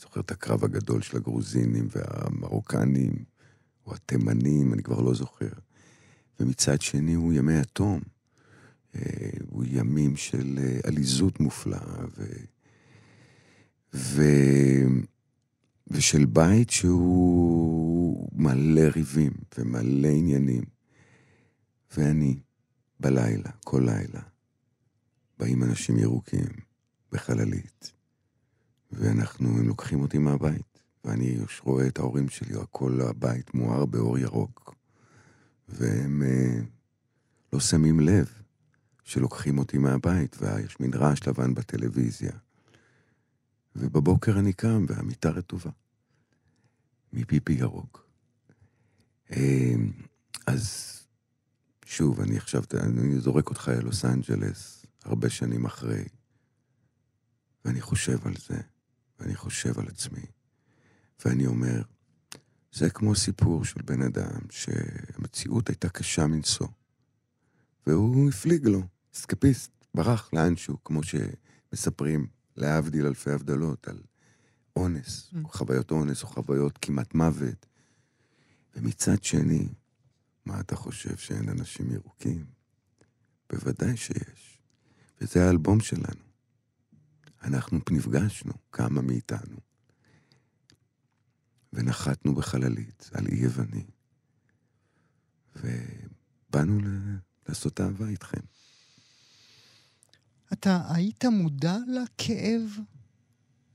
זוכר 0.00 0.20
את 0.20 0.30
הקרב 0.30 0.64
הגדול 0.64 1.02
של 1.02 1.16
הגרוזינים 1.16 1.88
והמרוקנים, 1.90 3.24
או 3.86 3.94
התימנים, 3.94 4.72
אני 4.72 4.82
כבר 4.82 5.00
לא 5.00 5.14
זוכר. 5.14 5.52
ומצד 6.40 6.80
שני 6.80 7.14
הוא 7.14 7.32
ימי 7.32 7.56
התום. 7.56 8.00
אה, 8.94 9.30
הוא 9.48 9.64
ימים 9.66 10.16
של 10.16 10.58
אה, 10.62 10.78
עליזות 10.84 11.40
מופלאה, 11.40 12.04
ו... 12.18 12.24
ו... 13.94 14.22
ושל 15.90 16.24
בית 16.24 16.70
שהוא 16.70 18.28
מלא 18.32 18.80
ריבים 18.80 19.32
ומלא 19.58 20.08
עניינים. 20.08 20.64
ואני, 21.96 22.40
בלילה, 23.00 23.50
כל 23.64 23.82
לילה, 23.84 24.20
באים 25.38 25.62
אנשים 25.62 25.98
ירוקים 25.98 26.48
בחללית, 27.12 27.92
ואנחנו, 28.92 29.48
הם 29.48 29.68
לוקחים 29.68 30.00
אותי 30.00 30.18
מהבית, 30.18 30.82
ואני 31.04 31.38
רואה 31.62 31.86
את 31.86 31.98
ההורים 31.98 32.28
שלי, 32.28 32.60
הכל 32.60 33.00
הבית 33.00 33.54
מואר 33.54 33.86
באור 33.86 34.18
ירוק. 34.18 34.74
והם 35.68 36.22
אה, 36.22 36.60
לא 37.52 37.60
שמים 37.60 38.00
לב 38.00 38.32
שלוקחים 39.04 39.58
אותי 39.58 39.78
מהבית, 39.78 40.36
ויש 40.40 40.80
מין 40.80 40.94
רעש 40.94 41.28
לבן 41.28 41.54
בטלוויזיה. 41.54 42.32
ובבוקר 43.76 44.38
אני 44.38 44.52
קם 44.52 44.84
והמיטה 44.88 45.30
רטובה. 45.30 45.70
מפיפי 47.12 47.52
ירוק. 47.52 48.06
אה, 49.30 49.74
אז 50.46 50.96
שוב, 51.84 52.20
אני 52.20 52.36
עכשיו, 52.36 52.62
אני 52.74 53.20
זורק 53.20 53.48
אותך 53.48 53.68
ללוס 53.68 54.04
אנג'לס, 54.04 54.86
הרבה 55.04 55.30
שנים 55.30 55.64
אחרי, 55.64 56.04
ואני 57.64 57.80
חושב 57.80 58.26
על 58.26 58.34
זה, 58.36 58.60
ואני 59.20 59.34
חושב 59.34 59.78
על 59.78 59.88
עצמי, 59.88 60.26
ואני 61.24 61.46
אומר, 61.46 61.82
זה 62.72 62.90
כמו 62.90 63.14
סיפור 63.14 63.64
של 63.64 63.82
בן 63.82 64.02
אדם 64.02 64.40
שהמציאות 64.50 65.68
הייתה 65.68 65.88
קשה 65.88 66.26
מנשוא, 66.26 66.68
והוא 67.86 68.28
הפליג 68.28 68.66
לו, 68.66 68.82
אסקפיסט, 69.14 69.70
ברח 69.94 70.30
לאנשהו, 70.32 70.84
כמו 70.84 71.00
שמספרים, 71.02 72.26
להבדיל 72.56 73.06
אלפי 73.06 73.30
הבדלות, 73.30 73.88
על 73.88 74.02
אונס, 74.76 75.30
או 75.34 75.48
mm. 75.48 75.52
חוויות 75.52 75.90
אונס, 75.90 76.22
או 76.22 76.28
חוויות 76.28 76.78
כמעט 76.78 77.14
מוות. 77.14 77.66
ומצד 78.76 79.22
שני, 79.22 79.68
מה 80.46 80.60
אתה 80.60 80.76
חושב, 80.76 81.16
שאין 81.16 81.48
אנשים 81.48 81.92
ירוקים? 81.92 82.44
בוודאי 83.52 83.96
שיש. 83.96 84.58
וזה 85.20 85.46
האלבום 85.46 85.80
שלנו. 85.80 86.29
אנחנו 87.42 87.80
נפגשנו, 87.90 88.52
כמה 88.72 89.02
מאיתנו, 89.02 89.56
ונחתנו 91.72 92.34
בחללית 92.34 93.10
על 93.12 93.26
אי 93.26 93.36
יווני, 93.36 93.84
ובאנו 95.56 96.78
לעשות 97.48 97.80
אהבה 97.80 98.08
איתכם. 98.08 98.40
אתה 100.52 100.82
היית 100.94 101.24
מודע 101.24 101.76
לכאב 101.88 102.78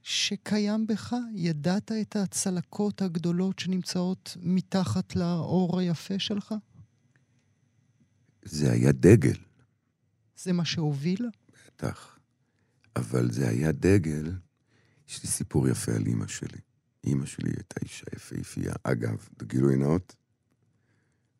שקיים 0.01 0.87
בך? 0.87 1.15
ידעת 1.33 1.91
את 1.91 2.15
הצלקות 2.15 3.01
הגדולות 3.01 3.59
שנמצאות 3.59 4.37
מתחת 4.41 5.15
לאור 5.15 5.79
היפה 5.79 6.19
שלך? 6.19 6.55
זה 8.43 8.71
היה 8.71 8.91
דגל. 8.91 9.37
זה 10.37 10.53
מה 10.53 10.65
שהוביל? 10.65 11.29
בטח. 11.67 12.14
אבל 12.95 13.31
זה 13.31 13.49
היה 13.49 13.71
דגל, 13.71 14.31
יש 15.09 15.23
לי 15.23 15.29
סיפור 15.29 15.67
יפה 15.67 15.91
על 15.91 16.05
אימא 16.05 16.27
שלי. 16.27 16.59
אימא 17.03 17.25
שלי 17.25 17.49
הייתה 17.49 17.75
אישה 17.81 18.05
יפהפייה. 18.15 18.73
אגב, 18.83 19.27
בגילוי 19.37 19.75
נאות, 19.75 20.15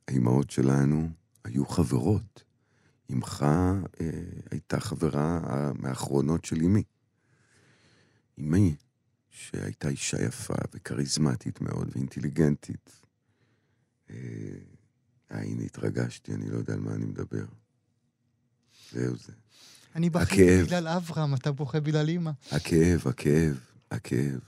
האימהות 0.07 0.51
שלנו 0.51 1.09
היו 1.43 1.65
חברות. 1.65 2.43
אמך 3.11 3.45
אה, 4.01 4.09
הייתה 4.51 4.79
חברה 4.79 5.41
מהאחרונות 5.73 6.45
של 6.45 6.55
אמי. 6.55 6.83
אמי, 8.39 8.75
שהייתה 9.29 9.89
אישה 9.89 10.21
יפה 10.21 10.53
וכריזמטית 10.73 11.61
מאוד 11.61 11.89
ואינטליגנטית. 11.95 13.01
אה, 14.09 14.15
הנה, 15.29 15.63
התרגשתי, 15.63 16.33
אני 16.33 16.49
לא 16.49 16.57
יודע 16.57 16.73
על 16.73 16.79
מה 16.79 16.93
אני 16.93 17.05
מדבר. 17.05 17.45
זהו 18.91 19.15
זה. 19.15 19.33
אני 19.95 20.09
בכיתי 20.09 20.63
בגלל 20.63 20.87
אברהם, 20.87 21.33
אתה 21.33 21.51
בוכה 21.51 21.79
בגלל 21.79 22.09
אימא. 22.09 22.31
הכאב, 22.51 23.03
הכאב, 23.05 23.59
הכאב. 23.91 24.39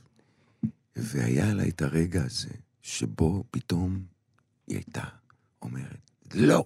והיה 0.96 1.54
לה 1.54 1.68
את 1.68 1.82
הרגע 1.82 2.24
הזה, 2.24 2.50
שבו 2.82 3.44
פתאום 3.52 4.06
היא 4.68 4.78
הייתה 4.78 5.04
אומרת, 5.62 6.12
לא. 6.34 6.66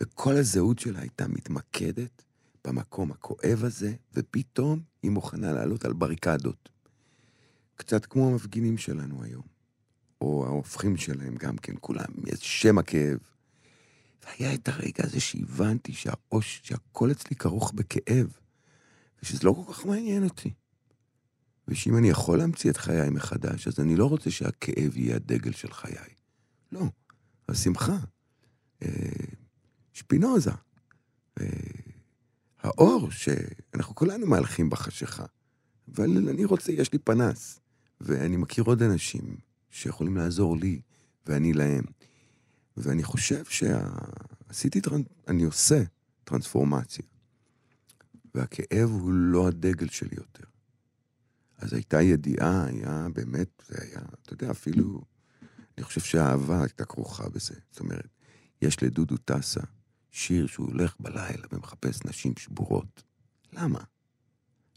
וכל 0.00 0.36
הזהות 0.36 0.78
שלה 0.78 1.00
הייתה 1.00 1.28
מתמקדת 1.28 2.22
במקום 2.64 3.10
הכואב 3.10 3.60
הזה, 3.64 3.94
ופתאום 4.14 4.80
היא 5.02 5.10
מוכנה 5.10 5.52
לעלות 5.52 5.84
על 5.84 5.92
בריקדות. 5.92 6.68
קצת 7.76 8.06
כמו 8.06 8.28
המפגינים 8.30 8.78
שלנו 8.78 9.22
היום, 9.22 9.42
או 10.20 10.46
ההופכים 10.46 10.96
שלהם 10.96 11.36
גם 11.36 11.56
כן, 11.56 11.74
כולם, 11.80 12.08
יש 12.26 12.62
שם 12.62 12.78
הכאב. 12.78 13.18
והיה 14.24 14.54
את 14.54 14.68
הרגע 14.68 15.04
הזה 15.04 15.20
שהבנתי 15.20 15.92
שהאוש, 15.92 16.60
שהכל 16.64 17.10
אצלי 17.10 17.36
כרוך 17.36 17.72
בכאב, 17.72 18.36
ושזה 19.22 19.40
לא 19.44 19.52
כל 19.52 19.72
כך 19.72 19.86
מעניין 19.86 20.24
אותי. 20.24 20.50
ושאם 21.68 21.96
אני 21.96 22.08
יכול 22.08 22.38
להמציא 22.38 22.70
את 22.70 22.76
חיי 22.76 23.10
מחדש, 23.10 23.68
אז 23.68 23.80
אני 23.80 23.96
לא 23.96 24.06
רוצה 24.06 24.30
שהכאב 24.30 24.96
יהיה 24.96 25.16
הדגל 25.16 25.52
של 25.52 25.72
חיי. 25.72 26.14
לא, 26.72 26.84
השמחה. 27.48 27.96
אה, 28.82 28.88
שפינוזה. 29.92 30.50
אה, 31.40 31.46
האור, 32.62 33.10
שאנחנו 33.10 33.94
כולנו 33.94 34.26
מהלכים 34.26 34.70
בחשיכה, 34.70 35.24
אבל 35.94 36.28
אני 36.28 36.44
רוצה, 36.44 36.72
יש 36.72 36.92
לי 36.92 36.98
פנס, 36.98 37.60
ואני 38.00 38.36
מכיר 38.36 38.64
עוד 38.64 38.82
אנשים 38.82 39.36
שיכולים 39.70 40.16
לעזור 40.16 40.56
לי, 40.56 40.80
ואני 41.26 41.52
להם. 41.52 41.84
ואני 42.76 43.02
חושב 43.02 43.44
שעשיתי, 43.44 44.80
טרנ... 44.80 45.02
אני 45.28 45.42
עושה 45.42 45.82
טרנספורמציה, 46.24 47.04
והכאב 48.34 48.90
הוא 48.90 49.12
לא 49.12 49.48
הדגל 49.48 49.88
שלי 49.88 50.16
יותר. 50.16 50.44
אז 51.58 51.72
הייתה 51.72 52.02
ידיעה, 52.02 52.64
היה 52.64 53.06
באמת, 53.14 53.62
זה 53.68 53.74
היה, 53.82 54.00
אתה 54.22 54.32
יודע, 54.32 54.50
אפילו, 54.50 55.02
אני 55.78 55.84
חושב 55.84 56.00
שהאהבה 56.00 56.60
הייתה 56.62 56.84
כרוכה 56.84 57.28
בזה. 57.28 57.54
זאת 57.70 57.80
אומרת, 57.80 58.08
יש 58.62 58.82
לדודו 58.82 59.16
טסה 59.16 59.60
שיר 60.10 60.46
שהוא 60.46 60.66
הולך 60.66 60.96
בלילה 61.00 61.46
ומחפש 61.52 62.04
נשים 62.04 62.32
שבורות. 62.36 63.02
למה? 63.52 63.84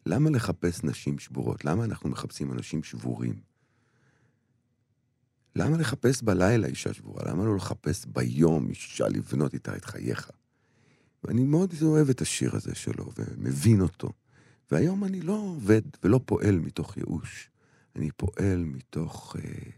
למה 0.06 0.30
לחפש 0.30 0.84
נשים 0.84 1.20
שבורות? 1.20 1.66
למה 1.66 1.84
אנחנו 1.84 2.10
מחפשים 2.10 2.52
אנשים 2.52 2.84
שבורים? 2.84 3.40
למה 5.56 5.78
לחפש 5.78 6.24
בלילה 6.24 6.68
אישה 6.68 6.94
שבורה? 6.94 7.24
למה 7.26 7.46
לא 7.46 7.56
לחפש 7.56 8.06
ביום 8.06 8.70
אישה 8.70 9.08
לבנות 9.08 9.54
איתה 9.54 9.76
את 9.76 9.86
חייך? 9.86 10.32
ואני 11.24 11.44
מאוד 11.44 11.74
אוהב 11.82 12.10
את 12.10 12.22
השיר 12.22 12.56
הזה 12.56 12.76
שלו 12.76 13.12
ומבין 13.18 13.82
אותו. 13.82 14.10
והיום 14.72 15.04
אני 15.04 15.22
לא 15.22 15.34
עובד 15.34 15.82
ולא 16.04 16.20
פועל 16.26 16.60
מתוך 16.60 16.98
ייאוש, 16.98 17.50
אני 17.96 18.12
פועל 18.12 18.64
מתוך 18.64 19.36
אה, 19.40 19.72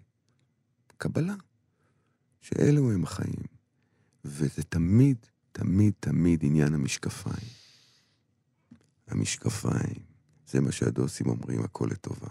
קבלה, 0.97 1.35
שאלו 2.41 2.91
הם 2.91 3.03
החיים. 3.03 3.43
וזה 4.25 4.63
תמיד 4.63 5.17
תמיד 5.51 5.93
תמיד 5.99 6.39
עניין 6.43 6.73
המשקפיים. 6.73 7.49
המשקפיים, 9.07 9.99
זה 10.47 10.61
מה 10.61 10.71
שהדוסים 10.71 11.27
אומרים, 11.27 11.63
הכל 11.63 11.87
לטובה. 11.91 12.27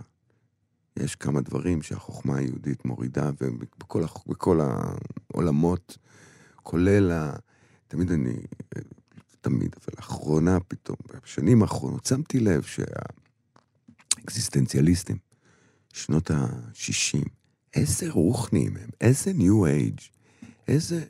יש 0.96 1.16
כמה 1.16 1.40
דברים 1.40 1.82
שהחוכמה 1.82 2.36
היהודית 2.36 2.84
מורידה, 2.84 3.30
ובכל 3.40 4.04
בכל 4.26 4.60
העולמות, 4.60 5.98
כולל 6.62 7.12
ה... 7.12 7.32
תמיד 7.88 8.12
אני... 8.12 8.36
תמיד, 9.40 9.74
אבל 9.76 9.94
לאחרונה 9.96 10.60
פתאום, 10.60 10.96
בשנים 11.24 11.62
האחרונות, 11.62 12.06
שמתי 12.06 12.40
לב 12.40 12.62
שהאקזיסטנציאליסטים, 12.62 15.16
שנות 15.92 16.30
ה-60, 16.30 17.28
איזה 17.74 18.10
רוחנים 18.10 18.76
הם, 18.76 18.88
איזה 19.00 19.32
ניו 19.32 19.66
אייג', 19.66 20.00
איזה 20.68 21.04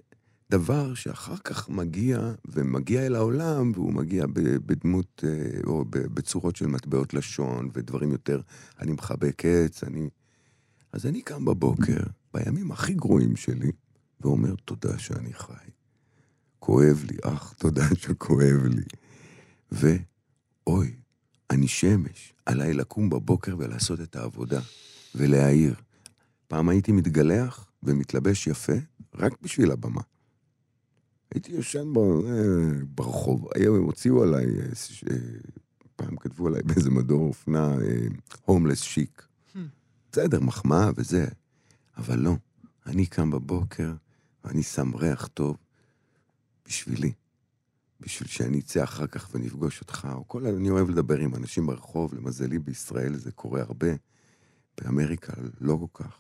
דבר 0.51 0.95
שאחר 0.95 1.37
כך 1.45 1.69
מגיע, 1.69 2.33
ומגיע 2.45 3.07
אל 3.07 3.15
העולם, 3.15 3.73
והוא 3.75 3.93
מגיע 3.93 4.27
בדמות, 4.67 5.25
אה, 5.27 5.61
או 5.67 5.85
בצורות 5.91 6.57
של 6.57 6.67
מטבעות 6.67 7.15
לשון, 7.15 7.71
ודברים 7.75 8.13
יותר, 8.13 8.41
אני 8.81 8.93
מחבק 8.93 9.43
עץ, 9.45 9.85
אני... 9.85 10.09
אז 10.93 11.07
אני 11.07 11.23
קם 11.23 11.45
בבוקר, 11.45 12.01
בימים 12.35 12.73
הכי 12.73 12.95
גרועים 12.95 13.37
שלי, 13.37 13.73
ואומר, 14.21 14.55
תודה 14.65 14.99
שאני 14.99 15.33
חי. 15.33 15.71
כואב 16.59 17.05
לי, 17.11 17.17
אך, 17.23 17.55
תודה 17.59 17.85
שכואב 17.95 18.65
לי. 18.65 18.85
ואוי, 19.73 20.97
אני 21.51 21.69
שמש, 21.69 22.33
עליי 22.47 22.75
לקום 22.75 23.11
בבוקר 23.11 23.57
ולעשות 23.59 24.01
את 24.01 24.17
העבודה, 24.17 24.61
ולהעיר. 25.15 25.75
פעם 26.49 26.69
הייתי 26.69 26.93
מתגלח 26.93 27.71
ומתלבש 27.83 28.47
יפה, 28.47 28.73
רק 29.15 29.33
בשביל 29.43 29.71
הבמה. 29.71 30.03
הייתי 31.35 31.53
יושן 31.53 31.93
אה, 31.97 32.85
ברחוב, 32.95 33.49
היום 33.55 33.77
הם 33.77 33.85
הוציאו 33.85 34.23
עליי, 34.23 34.47
אה, 34.47 34.67
אה, 35.11 35.17
פעם 35.97 36.17
כתבו 36.17 36.47
עליי 36.47 36.63
באיזה 36.63 36.91
מדור 36.91 37.29
אופנה, 37.29 37.77
הומלס 38.45 38.83
שיק. 38.83 39.27
Hmm. 39.55 39.59
בסדר, 40.13 40.41
מחמאה 40.41 40.91
וזה, 40.97 41.27
אבל 41.97 42.19
לא. 42.19 42.37
אני 42.87 43.07
קם 43.07 43.31
בבוקר, 43.31 43.93
ואני 44.45 44.63
שם 44.63 44.95
ריח 44.95 45.27
טוב 45.27 45.57
בשבילי. 46.67 47.13
בשביל 48.01 48.29
שאני 48.29 48.61
אצא 48.61 48.85
אחר 48.85 49.07
כך 49.07 49.29
ונפגוש 49.35 49.81
אותך, 49.81 50.09
או 50.13 50.29
כל... 50.29 50.47
אני 50.47 50.71
אוהב 50.71 50.91
לדבר 50.91 51.19
עם 51.19 51.35
אנשים 51.35 51.67
ברחוב, 51.67 52.15
למזלי 52.15 52.59
בישראל 52.59 53.17
זה 53.17 53.33
קורה 53.33 53.61
הרבה, 53.61 53.87
באמריקה 54.81 55.33
לא 55.61 55.79
כל 55.93 56.05
כך. 56.05 56.19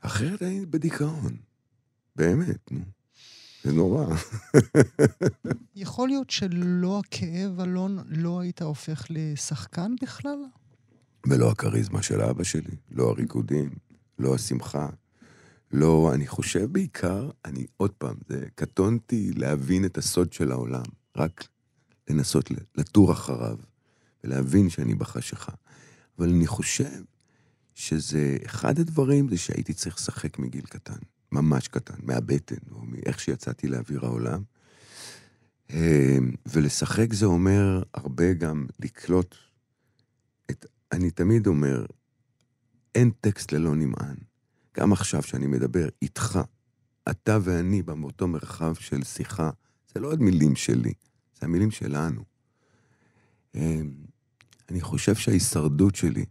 אחרת 0.00 0.42
אני 0.42 0.66
בדיכאון. 0.66 1.36
באמת, 2.16 2.70
נו. 2.70 2.80
זה 3.64 3.72
נורא. 3.72 4.06
יכול 5.76 6.08
להיות 6.08 6.30
שלא 6.30 7.00
הכאב, 7.04 7.60
אלון, 7.60 7.98
לא 8.06 8.40
היית 8.40 8.62
הופך 8.62 9.06
לשחקן 9.10 9.94
בכלל? 10.02 10.38
ולא 11.28 11.50
הכריזמה 11.50 12.02
של 12.02 12.20
אבא 12.20 12.44
שלי, 12.44 12.76
לא 12.90 13.10
הריקודים, 13.10 13.70
לא 14.18 14.34
השמחה. 14.34 14.88
לא, 15.72 16.10
אני 16.14 16.26
חושב 16.26 16.72
בעיקר, 16.72 17.30
אני 17.44 17.66
עוד 17.76 17.90
פעם, 17.90 18.16
זה 18.28 18.46
קטונתי 18.54 19.30
להבין 19.36 19.84
את 19.84 19.98
הסוד 19.98 20.32
של 20.32 20.52
העולם, 20.52 20.84
רק 21.16 21.48
לנסות 22.10 22.50
לטור 22.74 23.12
אחריו 23.12 23.58
ולהבין 24.24 24.70
שאני 24.70 24.94
בחשיכה. 24.94 25.52
אבל 26.18 26.28
אני 26.28 26.46
חושב 26.46 27.02
שזה, 27.74 28.36
אחד 28.46 28.78
הדברים 28.78 29.28
זה 29.28 29.38
שהייתי 29.38 29.74
צריך 29.74 29.96
לשחק 29.96 30.38
מגיל 30.38 30.64
קטן, 30.64 30.98
ממש 31.34 31.68
קטן, 31.68 31.94
מהבטן, 32.02 32.70
או 32.70 32.82
מאיך 32.84 33.20
שיצאתי 33.20 33.68
לאוויר 33.68 34.04
העולם. 34.04 34.42
אמ, 35.70 36.32
ולשחק 36.46 37.12
זה 37.12 37.26
אומר 37.26 37.82
הרבה 37.94 38.32
גם 38.32 38.66
לקלוט 38.80 39.34
את, 40.50 40.66
אני 40.92 41.10
תמיד 41.10 41.46
אומר, 41.46 41.86
אין 42.94 43.10
טקסט 43.20 43.52
ללא 43.52 43.74
נמען. 43.74 44.16
גם 44.76 44.92
עכשיו 44.92 45.22
שאני 45.22 45.46
מדבר 45.46 45.88
איתך, 46.02 46.38
אתה 47.10 47.38
ואני 47.42 47.82
באותו 47.82 48.28
מרחב 48.28 48.74
של 48.74 49.02
שיחה, 49.04 49.50
זה 49.94 50.00
לא 50.00 50.08
עוד 50.08 50.20
מילים 50.20 50.56
שלי, 50.56 50.92
זה 51.40 51.46
המילים 51.46 51.70
שלנו. 51.70 52.24
אמ, 53.54 53.94
אני 54.68 54.80
חושב 54.80 55.14
שההישרדות 55.14 55.94
שלי, 55.94 56.24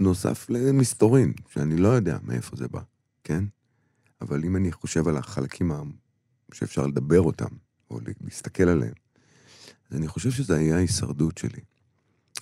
בנוסף 0.00 0.50
למסתורין, 0.50 1.32
שאני 1.48 1.76
לא 1.76 1.88
יודע 1.88 2.18
מאיפה 2.22 2.56
זה 2.56 2.68
בא, 2.68 2.80
כן? 3.24 3.44
אבל 4.20 4.44
אם 4.44 4.56
אני 4.56 4.72
חושב 4.72 5.08
על 5.08 5.16
החלקים 5.16 5.72
שאפשר 6.54 6.86
לדבר 6.86 7.20
אותם, 7.20 7.54
או 7.90 7.98
להסתכל 8.20 8.62
עליהם, 8.62 8.92
אז 9.90 9.96
אני 9.96 10.08
חושב 10.08 10.30
שזה 10.30 10.56
היה 10.56 10.76
ההישרדות 10.76 11.38
שלי. 11.38 11.60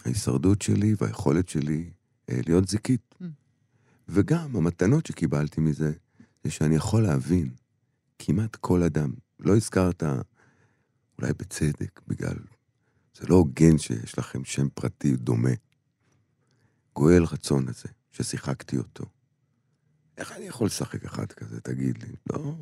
ההישרדות 0.05 0.63
שלי 0.63 0.95
והיכולת 1.01 1.49
שלי 1.49 1.91
אה, 2.31 2.41
להיות 2.47 2.69
זיקית. 2.69 3.15
Mm. 3.23 3.25
וגם 4.09 4.57
המתנות 4.57 5.07
שקיבלתי 5.07 5.61
מזה, 5.61 5.93
זה 6.45 6.51
שאני 6.51 6.77
יכול 6.77 7.03
להבין 7.03 7.51
כמעט 8.19 8.57
כל 8.57 8.83
אדם. 8.83 9.13
לא 9.41 9.57
הזכרת, 9.57 10.03
אולי 11.19 11.33
בצדק, 11.39 12.01
בגלל... 12.09 12.37
זה 13.17 13.27
לא 13.29 13.35
הוגן 13.35 13.79
שיש 13.79 14.19
לכם 14.19 14.45
שם 14.45 14.69
פרטי 14.75 15.17
דומה. 15.17 15.51
גואל 16.99 17.25
רצון 17.25 17.69
הזה, 17.69 17.89
ששיחקתי 18.13 18.77
אותו. 18.79 19.05
איך 20.17 20.33
אני 20.33 20.45
יכול 20.45 20.67
לשחק 20.67 21.05
אחד 21.05 21.33
כזה, 21.33 21.61
תגיד 21.61 22.03
לי? 22.03 22.13
לא, 22.33 22.55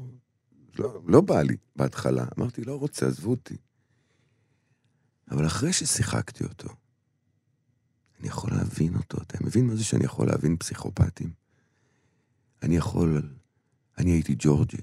לא, 0.78 1.02
לא 1.06 1.20
בא 1.20 1.42
לי 1.42 1.56
בהתחלה. 1.76 2.26
אמרתי, 2.38 2.64
לא 2.64 2.76
רוצה, 2.78 3.06
עזבו 3.06 3.30
אותי. 3.30 3.56
אבל 5.30 5.46
אחרי 5.46 5.72
ששיחקתי 5.72 6.44
אותו, 6.44 6.68
אני 8.20 8.28
יכול 8.28 8.50
להבין 8.52 8.96
אותו. 8.96 9.22
אתה 9.22 9.38
מבין 9.44 9.66
מה 9.66 9.76
זה 9.76 9.84
שאני 9.84 10.04
יכול 10.04 10.26
להבין 10.26 10.56
פסיכופטים? 10.56 11.30
אני 12.62 12.76
יכול... 12.76 13.22
אני 13.98 14.10
הייתי 14.10 14.34
ג'ורג'י, 14.38 14.80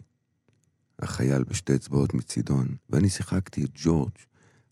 החייל 1.00 1.44
בשתי 1.44 1.76
אצבעות 1.76 2.14
מצידון, 2.14 2.68
ואני 2.90 3.10
שיחקתי 3.10 3.64
את 3.64 3.70
ג'ורג', 3.74 4.16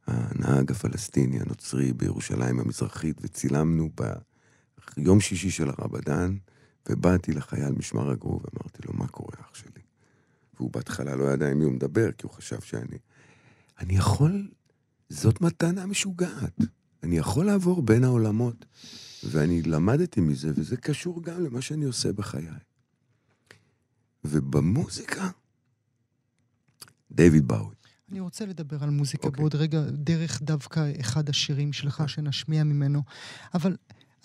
הנהג 0.08 0.72
הפלסטיני 0.72 1.40
הנוצרי 1.40 1.94
בירושלים 1.94 2.60
המזרחית, 2.60 3.18
וצילמנו 3.22 3.90
ביום 4.98 5.20
שישי 5.20 5.52
של 5.52 5.70
הרמדאן, 5.70 6.38
ובאתי 6.90 7.34
לחייל 7.34 7.72
משמר 7.72 8.12
הגרוב 8.12 8.46
ואמרתי 8.46 8.82
לו, 8.88 8.94
מה 8.94 9.08
קורה 9.08 9.34
אח 9.42 9.56
שלי? 9.56 9.82
והוא 10.56 10.72
בהתחלה 10.72 11.16
לא 11.16 11.24
ידע 11.24 11.52
עם 11.52 11.58
מי 11.58 11.64
הוא 11.64 11.74
מדבר, 11.74 12.12
כי 12.12 12.26
הוא 12.26 12.32
חשב 12.32 12.62
שאני... 12.62 12.98
אני 13.80 13.96
יכול... 13.98 14.52
זאת 15.10 15.42
מתנה 15.42 15.86
משוגעת. 15.86 16.58
אני 17.04 17.18
יכול 17.18 17.46
לעבור 17.46 17.82
בין 17.82 18.04
העולמות, 18.04 18.66
ואני 19.24 19.62
למדתי 19.62 20.22
מזה, 20.22 20.52
וזה 20.56 20.78
קשור 20.78 21.24
גם 21.24 21.44
למה 21.44 21.62
שאני 21.62 21.86
עושה 21.86 22.14
בחיי. 22.14 22.48
ובמוזיקה, 24.24 25.30
דיוויד 27.12 27.48
באוי. 27.48 27.76
אני 28.12 28.20
רוצה 28.20 28.46
לדבר 28.46 28.84
על 28.84 28.90
מוזיקה 28.90 29.24
okay. 29.24 29.28
אוקיי. 29.28 29.42
בעוד 29.42 29.56
רגע, 29.56 29.82
דרך 29.92 30.42
דווקא 30.42 30.92
אחד 31.00 31.30
השירים 31.30 31.74
שלך 31.74 32.04
שנשמיע 32.08 32.64
ממנו. 32.64 33.02
אבל 33.54 33.76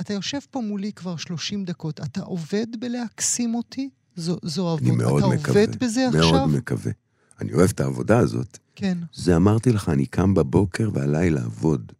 אתה 0.00 0.12
יושב 0.12 0.38
פה 0.50 0.60
מולי 0.60 0.92
כבר 0.92 1.16
30 1.16 1.64
דקות, 1.64 2.00
אתה 2.00 2.20
עובד 2.20 2.66
בלהקסים 2.78 3.54
אותי? 3.54 3.90
זו, 4.16 4.36
זו 4.42 4.68
עבודה. 4.68 4.90
אני 4.90 4.96
מאוד 4.96 5.22
אתה 5.22 5.34
מקווה. 5.34 5.60
עובד 5.62 5.84
בזה 5.84 6.00
מאוד 6.00 6.16
עכשיו? 6.16 6.32
מאוד 6.32 6.56
מקווה. 6.56 6.92
אני 7.40 7.52
אוהב 7.52 7.70
את 7.70 7.80
העבודה 7.80 8.18
הזאת. 8.18 8.58
כן. 8.74 8.98
זה 9.14 9.36
אמרתי 9.36 9.72
לך, 9.72 9.88
אני 9.88 10.06
קם 10.06 10.34
בבוקר 10.34 10.90
ועליי 10.92 11.30
לעבוד. 11.30 11.92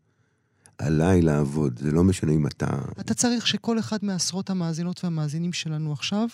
עליי 0.78 1.22
לעבוד, 1.22 1.78
זה 1.78 1.90
לא 1.90 2.04
משנה 2.04 2.32
אם 2.32 2.46
אתה... 2.46 2.66
אתה 3.00 3.14
צריך 3.14 3.46
שכל 3.46 3.78
אחד 3.78 3.98
מעשרות 4.02 4.50
המאזינות 4.50 5.04
והמאזינים 5.04 5.52
שלנו 5.52 5.92
עכשיו 5.92 6.28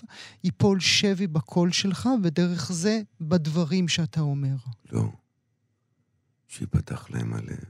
ייפול 0.45 0.81
שבי 0.81 1.27
בקול 1.27 1.73
שלך, 1.73 2.09
ודרך 2.23 2.73
זה 2.73 3.03
בדברים 3.21 3.89
שאתה 3.89 4.21
אומר. 4.21 4.55
לא. 4.93 5.09
שיפתח 6.49 7.07
להם 7.11 7.35
הלב, 7.35 7.65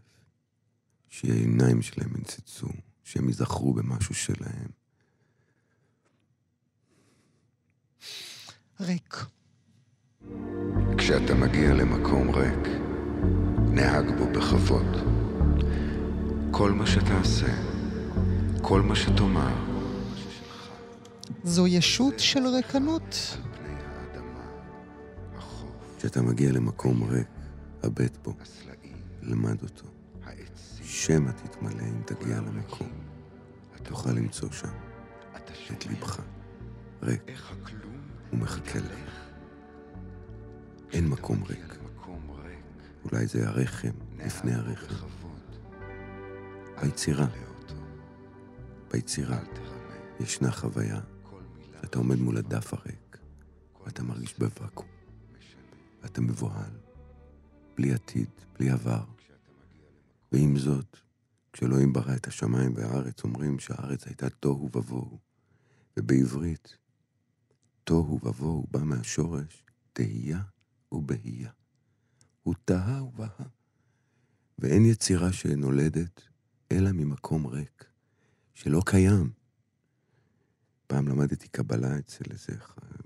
שהעיניים 1.08 1.82
שלהם 1.82 2.10
ינצצו, 2.16 2.68
שהם 3.04 3.28
ייזכרו 3.28 3.74
במשהו 3.74 4.14
שלהם. 4.14 4.68
ריק. 8.80 9.16
כשאתה 10.98 11.34
מגיע 11.34 11.74
למקום 11.74 12.30
ריק, 12.30 12.68
נהג 13.70 14.18
בו 14.18 14.26
בכבוד. 14.32 14.96
כל 16.50 16.72
מה 16.72 16.86
שתעשה, 16.86 17.54
כל 18.62 18.82
מה 18.82 18.96
שתאמר, 18.96 19.72
זו 21.44 21.66
ישות 21.66 22.14
של 22.18 22.46
ריקנות. 22.46 23.36
כשאתה 25.98 26.22
מגיע 26.22 26.52
למקום 26.52 27.02
ריק, 27.02 27.28
הבט 27.82 28.18
בו, 28.24 28.34
למד 29.22 29.62
אותו. 29.62 29.91
שמא 30.92 31.30
תתמלא 31.30 31.82
אם 31.82 32.02
תגיע 32.04 32.40
למקום. 32.40 32.88
תוכל 33.82 34.10
למצוא 34.10 34.50
שם 34.50 34.68
את 35.72 35.86
ליבך, 35.86 36.20
ריק, 37.02 37.22
ומחכה 38.32 38.78
לך. 38.78 39.30
אין 40.92 41.08
מקום 41.08 41.42
ריק. 41.42 41.74
אולי 43.04 43.26
זה 43.26 43.48
הרחם 43.48 43.90
לפני 44.18 44.54
הרחם. 44.54 45.06
ביצירה, 46.82 47.26
ביצירה. 48.90 49.38
ישנה 50.20 50.50
חוויה 50.50 51.00
שאתה 51.80 51.98
עומד 51.98 52.16
מול 52.18 52.36
הדף 52.36 52.74
הריק, 52.74 53.18
ואתה 53.84 54.02
מרגיש 54.02 54.38
בוואקום, 54.38 54.86
ואתה 56.02 56.20
מבוהל, 56.20 56.70
בלי 57.76 57.92
עתיד, 57.92 58.28
בלי 58.58 58.70
עבר. 58.70 59.11
ועם 60.32 60.58
זאת, 60.58 60.96
כשאלוהים 61.52 61.92
ברא 61.92 62.14
את 62.14 62.26
השמיים 62.26 62.74
והארץ, 62.76 63.24
אומרים 63.24 63.58
שהארץ 63.58 64.06
הייתה 64.06 64.30
תוהו 64.30 64.70
ובוהו. 64.74 65.18
ובעברית, 65.96 66.76
תוהו 67.84 68.20
ובוהו 68.22 68.66
בא 68.70 68.78
מהשורש 68.82 69.64
תהייה 69.92 70.42
ובהייה. 70.92 71.50
הוא 72.42 72.54
תהה 72.64 73.04
ובהה. 73.04 73.46
ואין 74.58 74.84
יצירה 74.84 75.32
שנולדת 75.32 76.22
אלא 76.72 76.92
ממקום 76.92 77.46
ריק, 77.46 77.84
שלא 78.54 78.82
קיים. 78.86 79.32
פעם 80.86 81.08
למדתי 81.08 81.48
קבלה 81.48 81.98
אצל 81.98 82.24
איזה 82.30 82.52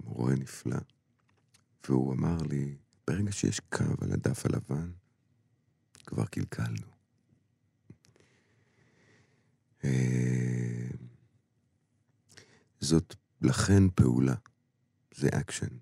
מורה 0.04 0.34
נפלא, 0.34 0.78
והוא 1.88 2.12
אמר 2.12 2.36
לי, 2.42 2.76
ברגע 3.06 3.32
שיש 3.32 3.60
קו 3.60 3.84
על 4.00 4.12
הדף 4.12 4.46
הלבן, 4.46 4.90
כבר 6.06 6.26
קלקלנו. 6.26 6.95
אה, 9.84 10.88
זאת 12.80 13.14
לכן 13.42 13.90
פעולה, 13.94 14.34
זה 15.14 15.28
אקשן. 15.28 15.76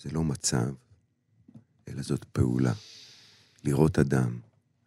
זה 0.00 0.10
לא 0.10 0.24
מצב, 0.24 0.74
אלא 1.88 2.02
זאת 2.02 2.24
פעולה. 2.24 2.72
לראות 3.64 3.98
אדם, 3.98 4.40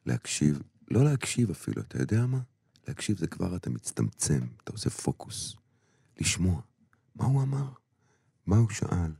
להקשיב 0.06 0.62
לא 0.94 1.04
להקשיב 1.04 1.50
אפילו, 1.50 1.82
אתה 1.82 2.02
יודע 2.02 2.26
מה? 2.26 2.40
להקשיב 2.88 3.18
זה 3.18 3.28
כבר 3.28 3.56
אתה 3.56 3.70
מצטמצם, 3.70 4.48
אתה 4.64 4.72
עושה 4.72 4.90
פוקוס. 4.90 5.56
לשמוע. 6.22 6.62
מה 7.16 7.26
הוא 7.26 7.42
אמר? 7.42 7.70
מה 8.46 8.58
הוא 8.58 8.70
שאל? 8.70 9.12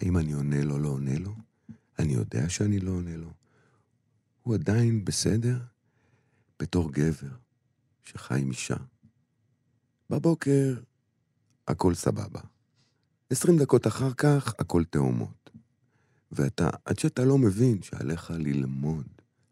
האם 0.00 0.16
אני 0.16 0.32
עונה 0.32 0.64
לו, 0.64 0.78
לא 0.78 0.88
עונה 0.88 1.18
לו? 1.18 1.34
אני 1.98 2.12
יודע 2.12 2.48
שאני 2.48 2.80
לא 2.80 2.90
עונה 2.90 3.16
לו. 3.16 3.32
הוא 4.42 4.54
עדיין 4.54 5.04
בסדר? 5.04 5.58
בתור 6.58 6.92
גבר 6.92 7.43
שחי 8.04 8.40
עם 8.40 8.50
אישה. 8.50 8.76
בבוקר 10.10 10.74
הכל 11.68 11.94
סבבה. 11.94 12.40
עשרים 13.30 13.58
דקות 13.58 13.86
אחר 13.86 14.14
כך, 14.14 14.54
הכל 14.58 14.84
תאומות. 14.84 15.50
ואתה, 16.32 16.70
עד 16.84 16.98
שאתה 16.98 17.24
לא 17.24 17.38
מבין 17.38 17.82
שעליך 17.82 18.30
ללמוד, 18.30 19.06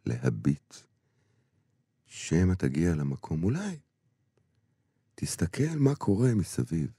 להביט, 0.07 0.75
שמא 2.07 2.55
תגיע 2.55 2.95
למקום, 2.95 3.45
אולי 3.45 3.77
תסתכל 5.15 5.77
מה 5.77 5.95
קורה 5.95 6.35
מסביב. 6.35 6.91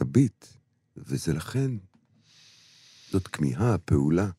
תביט, 0.00 0.46
וזה 0.96 1.32
לכן, 1.32 1.70
זאת 3.10 3.28
כמיהה, 3.28 3.78
פעולה. 3.78 4.30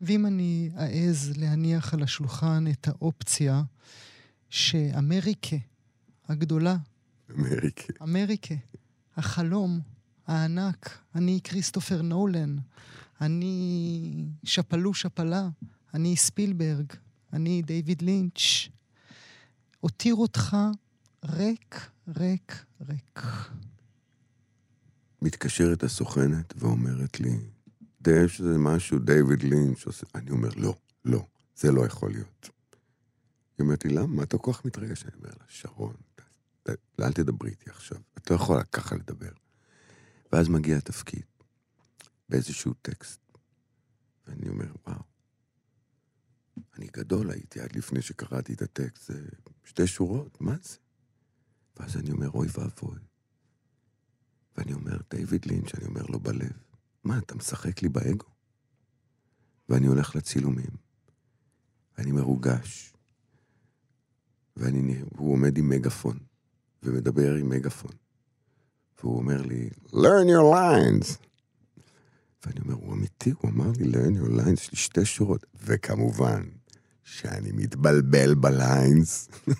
ואם 0.00 0.26
אני 0.26 0.70
אעז 0.76 1.32
להניח 1.36 1.94
על 1.94 2.02
השולחן 2.02 2.64
את 2.72 2.88
האופציה 2.88 3.62
שאמריקה 4.54 5.56
הגדולה, 6.28 6.76
אמריקה. 7.30 7.92
אמריקה, 8.02 8.54
החלום 9.16 9.80
הענק, 10.26 10.98
אני 11.14 11.40
כריסטופר 11.44 12.02
נולן, 12.02 12.56
אני 13.20 14.26
שפלו 14.44 14.94
שפלה, 14.94 15.48
אני 15.94 16.16
ספילברג, 16.16 16.92
אני 17.32 17.62
דיוויד 17.62 18.02
לינץ', 18.02 18.68
הותיר 19.80 20.14
אותך 20.14 20.56
ריק, 21.24 21.90
ריק, 22.08 22.64
ריק. 22.88 23.20
מתקשרת 25.22 25.82
הסוכנת 25.82 26.54
ואומרת 26.56 27.20
לי, 27.20 27.36
די 28.00 28.28
שזה 28.28 28.58
משהו 28.58 28.98
דיוויד 28.98 29.42
לינץ'. 29.42 29.84
אני 30.14 30.30
אומר, 30.30 30.50
לא, 30.56 30.76
לא, 31.04 31.26
זה 31.56 31.72
לא 31.72 31.86
יכול 31.86 32.10
להיות. 32.10 32.48
היא 33.58 33.64
אומרת 33.64 33.84
לי, 33.84 33.94
למה? 33.94 34.06
מה 34.06 34.22
אתה 34.22 34.38
כל 34.38 34.52
כך 34.52 34.64
מתרגש? 34.64 35.04
אני 35.04 35.14
אומר 35.14 35.30
לה, 35.40 35.44
שרון, 35.48 35.94
אל 37.00 37.12
תדברי 37.12 37.50
איתי 37.50 37.70
עכשיו, 37.70 37.98
את 38.18 38.30
לא 38.30 38.36
יכולה 38.36 38.64
ככה 38.64 38.96
לדבר. 38.96 39.32
ואז 40.32 40.48
מגיע 40.48 40.76
התפקיד, 40.76 41.24
באיזשהו 42.28 42.74
טקסט, 42.82 43.20
ואני 44.26 44.48
אומר, 44.48 44.72
וואו, 44.86 45.00
אני 46.76 46.86
גדול 46.92 47.30
הייתי 47.30 47.60
עד 47.60 47.76
לפני 47.76 48.02
שקראתי 48.02 48.52
את 48.52 48.62
הטקסט, 48.62 49.12
זה 49.12 49.28
שתי 49.64 49.86
שורות, 49.86 50.40
מה 50.40 50.56
זה? 50.62 50.76
ואז 51.76 51.96
אני 51.96 52.10
אומר, 52.10 52.30
אוי 52.30 52.48
ואבוי. 52.58 52.98
ואני 54.56 54.72
אומר, 54.72 54.98
דיוויד 55.10 55.46
לינץ', 55.46 55.74
אני 55.74 55.84
אומר 55.84 56.02
לו 56.02 56.20
בלב, 56.20 56.52
מה, 57.04 57.18
אתה 57.18 57.34
משחק 57.34 57.82
לי 57.82 57.88
באגו? 57.88 58.26
ואני 59.68 59.86
הולך 59.86 60.16
לצילומים, 60.16 60.76
ואני 61.98 62.12
מרוגש, 62.12 62.93
והוא 64.56 65.32
עומד 65.32 65.58
עם 65.58 65.68
מגפון, 65.68 66.18
ומדבר 66.82 67.34
עם 67.34 67.48
מגפון, 67.48 67.90
והוא 68.98 69.16
אומר 69.16 69.42
לי, 69.42 69.70
learn 69.86 70.28
your 70.28 70.54
lines. 70.54 71.16
ואני 72.46 72.60
אומר, 72.60 72.74
הוא 72.74 72.92
אמיתי, 72.92 73.30
הוא 73.30 73.50
אמר 73.50 73.70
לי, 73.78 73.92
learn 73.92 74.18
your 74.18 74.40
lines, 74.40 74.52
יש 74.52 74.70
לי 74.70 74.78
שתי 74.78 75.04
שורות, 75.04 75.46
וכמובן, 75.62 76.42
שאני 77.04 77.52
מתבלבל 77.52 78.34
בליינס. 78.34 79.28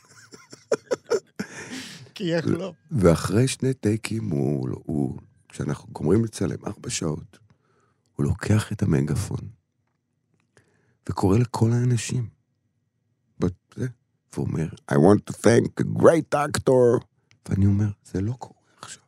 כי 2.15 2.35
איך 2.35 2.47
לא? 2.47 2.73
ואחרי 2.91 3.49
שני 3.49 3.75
טייקים, 3.75 4.31
הוא, 4.31 4.69
הוא, 4.85 5.19
כשאנחנו 5.49 5.93
גומרים 5.93 6.25
לצלם 6.25 6.65
ארבע 6.67 6.91
שעות, 6.91 7.39
הוא 8.17 8.25
לוקח 8.25 8.73
את 8.73 8.83
המגפון 8.83 9.41
וקורא 11.09 11.39
לכל 11.39 11.73
האנשים. 11.73 12.29
ואומר, 14.39 14.69
I 14.91 14.95
want 14.95 15.31
to 15.31 15.35
thank 15.35 15.85
a 15.85 16.03
great 16.03 16.35
actor. 16.35 17.05
ואני 17.49 17.67
אומר, 17.67 17.89
זה 18.13 18.21
לא 18.21 18.33
קורה 18.33 18.61
עכשיו. 18.81 19.03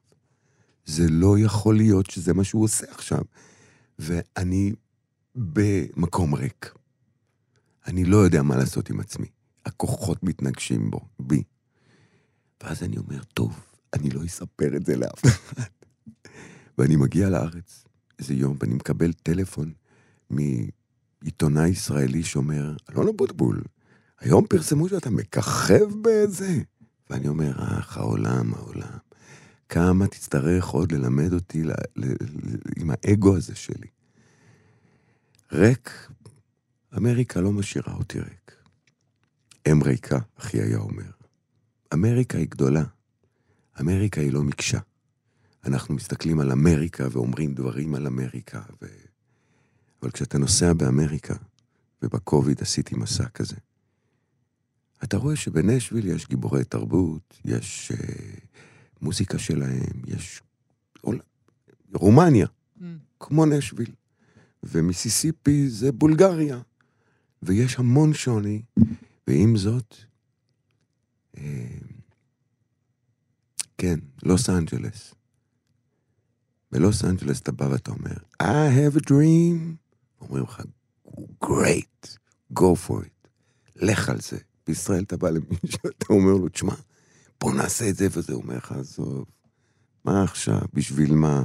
זה 0.85 1.07
לא 1.11 1.39
יכול 1.39 1.77
להיות 1.77 2.11
שזה 2.11 2.35
מה 2.35 2.45
שהוא 2.45 2.65
עושה 2.65 2.87
עכשיו. 2.91 3.23
ואני 3.99 4.73
במקום 5.35 6.35
ריק. 6.35 6.75
אני 7.87 8.05
לא 8.05 8.17
יודע 8.17 8.43
מה 8.43 8.57
לעשות 8.57 8.91
עם 8.91 9.01
עצמי. 9.01 9.27
הכוחות 9.67 10.23
מתנגשים 10.23 10.91
בו, 10.91 11.01
בי. 11.19 11.43
ואז 12.63 12.83
אני 12.83 12.97
אומר, 12.99 13.23
טוב, 13.35 13.61
אני 13.93 14.11
לא 14.11 14.25
אספר 14.25 14.77
את 14.77 14.87
זה 14.87 14.97
לאף 14.97 15.27
אחד. 15.27 15.63
ואני 16.79 16.97
מגיע 16.97 17.29
לארץ 17.29 17.85
איזה 18.19 18.35
יום, 18.35 18.57
ואני 18.61 18.75
מקבל 18.75 19.13
טלפון 19.13 19.73
מעיתונאי 20.31 21.69
ישראלי 21.69 22.23
שאומר, 22.23 22.77
אלון 22.91 23.09
אבוטבול, 23.09 23.63
היום 24.21 24.47
פרסמו 24.47 24.89
שאתה 24.89 25.11
מככב 25.11 25.89
בזה. 26.03 26.59
ואני 27.11 27.29
אומר, 27.29 27.53
אך, 27.57 27.97
העולם, 27.97 28.55
העולם. 28.55 28.99
כמה 29.69 30.07
תצטרך 30.07 30.67
עוד 30.67 30.93
ללמד 30.93 31.33
אותי 31.33 31.65
ל, 31.65 31.71
ל, 31.97 32.05
ל, 32.05 32.15
עם 32.77 32.91
האגו 32.91 33.37
הזה 33.37 33.55
שלי. 33.55 33.89
ריק, 35.53 36.09
אמריקה 36.97 37.41
לא 37.41 37.53
משאירה 37.53 37.95
אותי 37.95 38.21
ריק. 38.21 38.53
אם 39.73 39.83
ריקה, 39.83 40.19
אחי 40.37 40.63
היה 40.63 40.79
אומר. 40.79 41.11
אמריקה 41.95 42.39
היא 42.39 42.49
גדולה. 42.49 42.85
אמריקה 43.81 44.21
היא 44.21 44.33
לא 44.33 44.43
מקשה. 44.43 44.79
אנחנו 45.65 45.95
מסתכלים 45.95 46.41
על 46.41 46.53
אמריקה 46.53 47.05
ואומרים 47.11 47.55
דברים 47.55 47.95
על 47.95 48.07
אמריקה, 48.07 48.63
ו... 48.83 48.87
אבל 50.03 50.11
כשאתה 50.11 50.39
נוסע 50.39 50.73
באמריקה, 50.73 51.35
ובקוביד 52.03 52.63
עשיתי 52.63 52.95
מסע 52.95 53.29
כזה, 53.29 53.57
אתה 55.05 55.17
רואה 55.17 55.37
שבנשוויל 55.37 56.07
יש 56.09 56.29
גיבורי 56.29 56.65
תרבות, 56.65 57.41
יש 57.45 57.93
uh, 57.95 58.41
מוזיקה 59.01 59.39
שלהם, 59.39 60.03
יש... 60.07 60.43
עול- 61.01 61.21
רומניה, 61.95 62.47
Mm. 62.79 62.83
כמו 63.21 63.47
נשוויל, 63.47 63.91
ומיסיסיפי 64.63 65.69
זה 65.69 65.93
בולגריה, 65.93 66.61
ויש 67.43 67.79
המון 67.79 68.15
שוני, 68.15 68.63
ועם 69.29 69.57
זאת, 69.57 69.95
אה, 71.37 71.67
כן, 73.79 73.99
לוס 74.23 74.51
אנג'לס. 74.51 75.15
בלוס 76.73 77.05
אנג'לס 77.05 77.41
אתה 77.41 77.53
בא 77.53 77.65
ואתה 77.65 77.91
אומר, 77.91 78.15
I 78.43 78.47
have 78.47 78.97
a 78.97 79.05
dream. 79.11 79.77
אומרים 80.21 80.45
לך, 80.45 80.63
great, 81.45 82.17
go 82.59 82.75
for 82.89 83.03
it, 83.05 83.29
לך 83.77 84.09
על 84.09 84.21
זה. 84.21 84.39
בישראל 84.67 85.03
אתה 85.03 85.17
בא 85.17 85.31
למישהו, 85.31 85.81
אתה 85.99 86.07
אומר 86.11 86.33
לו, 86.33 86.49
תשמע, 86.49 86.75
בוא 87.41 87.55
נעשה 87.55 87.89
את 87.89 87.97
זה 87.97 88.07
וזה. 88.11 88.33
הוא 88.33 88.43
אומר 88.43 88.57
לך, 88.57 88.73
עזוב, 88.73 89.25
מה 90.05 90.23
עכשיו, 90.23 90.61
בשביל 90.75 91.15
מה? 91.15 91.43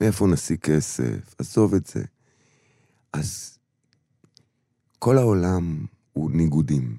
מאיפה 0.00 0.26
נשיג 0.26 0.58
כסף? 0.58 1.34
עזוב 1.38 1.74
את 1.74 1.86
זה. 1.86 2.04
אז 3.12 3.58
כל 4.98 5.18
העולם 5.18 5.86
הוא 6.12 6.30
ניגודים. 6.30 6.96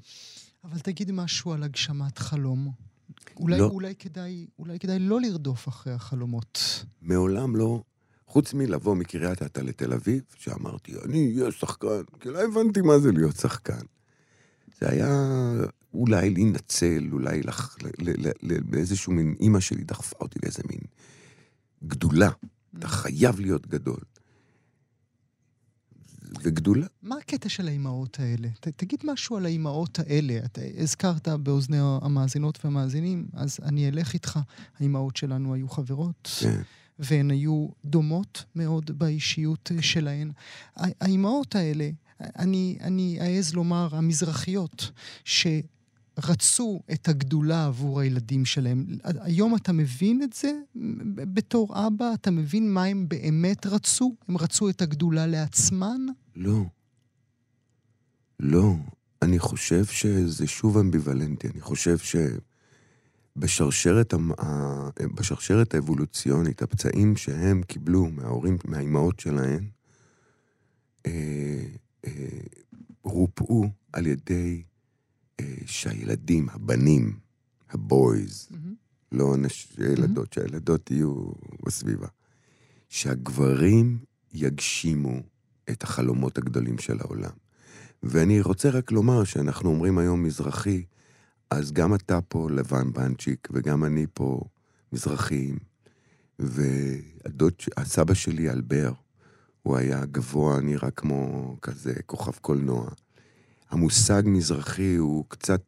אבל 0.63 0.79
תגיד 0.79 1.11
משהו 1.11 1.53
על 1.53 1.63
הגשמת 1.63 2.17
חלום. 2.17 2.71
אולי, 3.35 3.59
לא. 3.59 3.65
אולי, 3.65 3.95
כדאי, 3.95 4.47
אולי 4.59 4.79
כדאי 4.79 4.99
לא 4.99 5.21
לרדוף 5.21 5.67
אחרי 5.67 5.93
החלומות. 5.93 6.85
מעולם 7.01 7.55
לא, 7.55 7.83
חוץ 8.27 8.53
מלבוא 8.53 8.95
מקריית 8.95 9.43
אתא 9.43 9.59
לתל 9.59 9.93
אביב, 9.93 10.21
שאמרתי, 10.37 10.93
אני 11.05 11.33
אהיה 11.39 11.51
שחקן, 11.51 12.03
כי 12.19 12.29
לא 12.29 12.43
הבנתי 12.43 12.81
מה 12.81 12.99
זה 12.99 13.11
להיות 13.11 13.35
שחקן. 13.35 13.81
זה 14.81 14.89
היה 14.89 15.07
אולי 15.93 16.29
להינצל, 16.29 17.09
אולי 17.11 17.41
לח... 17.41 17.77
לאיזשהו 18.71 19.13
מין, 19.13 19.35
אימא 19.39 19.59
שלי 19.59 19.83
דחפה 19.83 20.15
אותי 20.21 20.39
לאיזה 20.43 20.63
מין 20.69 20.79
גדולה. 21.83 22.29
אתה 22.79 22.87
חייב 22.87 23.39
להיות 23.39 23.67
גדול. 23.67 23.99
וגדולה, 26.43 26.87
מה 27.01 27.15
הקטע 27.17 27.49
של 27.49 27.67
האימהות 27.67 28.19
האלה? 28.19 28.47
ת, 28.59 28.67
תגיד 28.67 28.99
משהו 29.03 29.37
על 29.37 29.45
האימהות 29.45 29.99
האלה. 29.99 30.39
אתה 30.45 30.61
הזכרת 30.77 31.27
באוזני 31.27 31.77
המאזינות 31.79 32.59
והמאזינים, 32.63 33.27
אז 33.33 33.59
אני 33.63 33.89
אלך 33.89 34.13
איתך. 34.13 34.39
האימהות 34.79 35.17
שלנו 35.17 35.53
היו 35.53 35.69
חברות, 35.69 36.29
כן. 36.39 36.61
והן 36.99 37.31
היו 37.31 37.67
דומות 37.85 38.43
מאוד 38.55 38.91
באישיות 38.99 39.71
שלהן. 39.81 40.31
האימהות 40.75 41.55
האלה, 41.55 41.89
אני, 42.39 42.77
אני 42.81 43.17
אעז 43.21 43.53
לומר, 43.53 43.87
המזרחיות, 43.91 44.91
שרצו 45.25 46.81
את 46.93 47.07
הגדולה 47.07 47.65
עבור 47.65 47.99
הילדים 47.99 48.45
שלהם. 48.45 48.85
היום 49.03 49.55
אתה 49.55 49.71
מבין 49.73 50.23
את 50.23 50.33
זה 50.33 50.51
בתור 51.15 51.87
אבא? 51.87 52.13
אתה 52.13 52.31
מבין 52.31 52.73
מה 52.73 52.83
הם 52.83 53.05
באמת 53.09 53.65
רצו? 53.65 54.15
הם 54.27 54.37
רצו 54.37 54.69
את 54.69 54.81
הגדולה 54.81 55.27
לעצמן? 55.27 56.01
לא. 56.35 56.63
לא. 58.39 58.75
אני 59.21 59.39
חושב 59.39 59.85
שזה 59.85 60.47
שוב 60.47 60.77
אמביוולנטי. 60.77 61.47
אני 61.47 61.61
חושב 61.61 61.97
שבשרשרת 63.37 64.13
ה- 64.13 64.17
בשרשרת 65.15 65.73
האבולוציונית, 65.73 66.61
הפצעים 66.61 67.17
שהם 67.17 67.63
קיבלו 67.63 68.09
מההורים, 68.11 68.57
מהאימהות 68.65 69.19
שלהם, 69.19 69.69
אה, 71.05 71.63
רופאו 73.03 73.69
על 73.93 74.07
ידי 74.07 74.63
אה, 75.39 75.55
שהילדים, 75.65 76.49
הבנים, 76.49 77.19
הבויז, 77.69 78.47
מהמם. 78.51 78.75
לא. 79.11 79.35
ילדות, 79.77 80.33
שהילדות 80.33 80.91
יהיו 80.91 81.31
בסביבה. 81.65 82.07
שהגברים 82.89 83.99
יגשימו 84.33 85.19
את 85.69 85.83
החלומות 85.83 86.37
הגדולים 86.37 86.77
של 86.77 86.99
העולם. 86.99 87.31
ואני 88.03 88.41
רוצה 88.41 88.69
רק 88.69 88.91
לומר 88.91 89.23
שאנחנו 89.23 89.69
אומרים 89.69 89.97
היום 89.97 90.23
מזרחי, 90.23 90.83
אז 91.49 91.71
גם 91.71 91.95
אתה 91.95 92.21
פה 92.21 92.49
לבן 92.51 92.93
בנצ'יק, 92.93 93.47
וגם 93.51 93.83
אני 93.83 94.05
פה 94.13 94.41
מזרחים. 94.93 95.57
והדוד, 96.39 97.53
הסבא 97.77 98.13
שלי, 98.13 98.49
אלבר, 98.49 98.91
הוא 99.63 99.77
היה 99.77 100.05
גבוה, 100.05 100.61
נראה 100.61 100.91
כמו 100.91 101.55
כזה 101.61 101.93
כוכב 102.05 102.31
קולנוע. 102.41 102.89
המושג 103.69 104.23
מזרחי 104.25 104.95
הוא 104.95 105.25
קצת... 105.27 105.61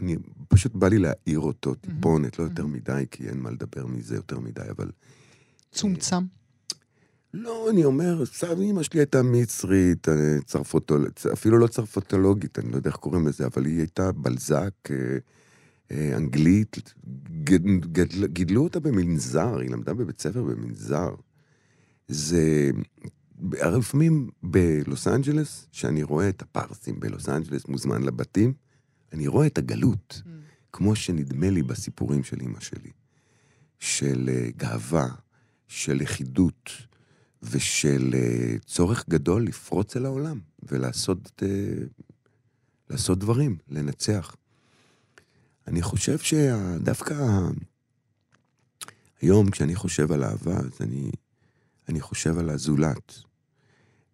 אני, 0.00 0.16
פשוט 0.48 0.74
בא 0.74 0.88
לי 0.88 0.98
להעיר 0.98 1.40
אותו 1.40 1.74
טיפונת, 1.74 2.38
לא 2.38 2.44
יותר 2.44 2.66
מדי, 2.66 3.04
כי 3.10 3.28
אין 3.28 3.38
מה 3.38 3.50
לדבר 3.50 3.86
מזה 3.86 4.14
יותר 4.14 4.38
מדי, 4.40 4.70
אבל... 4.70 4.90
צומצם. 5.72 6.24
לא, 7.34 7.70
אני 7.70 7.84
אומר, 7.84 8.26
סבא 8.26 8.62
אמא 8.62 8.82
שלי 8.82 9.00
הייתה 9.00 9.22
מצרית, 9.22 10.08
אה, 10.08 10.38
צרפותולוגית, 10.44 11.26
אפילו 11.32 11.58
לא 11.58 11.66
צרפתולוגית, 11.66 12.58
אני 12.58 12.70
לא 12.70 12.76
יודע 12.76 12.90
איך 12.90 12.96
קוראים 12.96 13.26
לזה, 13.26 13.46
אבל 13.46 13.66
היא 13.66 13.78
הייתה 13.78 14.12
בלזק, 14.12 14.74
אה, 14.90 14.96
אה, 15.90 16.16
אנגלית, 16.16 16.94
גד, 17.44 17.66
גד, 17.66 18.24
גידלו 18.24 18.62
אותה 18.64 18.80
במנזר, 18.80 19.58
היא 19.58 19.70
למדה 19.70 19.94
בבית 19.94 20.20
ספר 20.20 20.42
במנזר. 20.42 21.14
זה... 22.12 22.70
לפעמים 23.52 24.30
בלוס 24.42 25.08
אנג'לס, 25.08 25.66
שאני 25.72 26.02
רואה 26.02 26.28
את 26.28 26.42
הפרסים 26.42 27.00
בלוס 27.00 27.28
אנג'לס, 27.28 27.66
מוזמן 27.68 28.02
לבתים, 28.02 28.52
אני 29.12 29.26
רואה 29.26 29.46
את 29.46 29.58
הגלות, 29.58 30.22
mm. 30.24 30.28
כמו 30.72 30.96
שנדמה 30.96 31.50
לי 31.50 31.62
בסיפורים 31.62 32.24
של 32.24 32.40
אימא 32.40 32.60
שלי, 32.60 32.90
של 33.78 34.30
גאווה, 34.56 35.08
של 35.66 35.94
לכידות, 35.94 36.70
ושל 37.42 38.14
uh, 38.14 38.64
צורך 38.66 39.08
גדול 39.08 39.44
לפרוץ 39.44 39.96
אל 39.96 40.04
העולם 40.04 40.40
ולעשות 40.62 41.42
uh, 41.42 42.02
לעשות 42.90 43.18
דברים, 43.18 43.56
לנצח. 43.68 44.36
אני 45.66 45.82
חושב 45.82 46.18
שדווקא 46.18 47.14
היום, 49.20 49.50
כשאני 49.50 49.74
חושב 49.74 50.12
על 50.12 50.24
אהבה, 50.24 50.56
אז 50.56 50.78
אני, 50.80 51.10
אני 51.88 52.00
חושב 52.00 52.38
על 52.38 52.50
הזולת. 52.50 53.14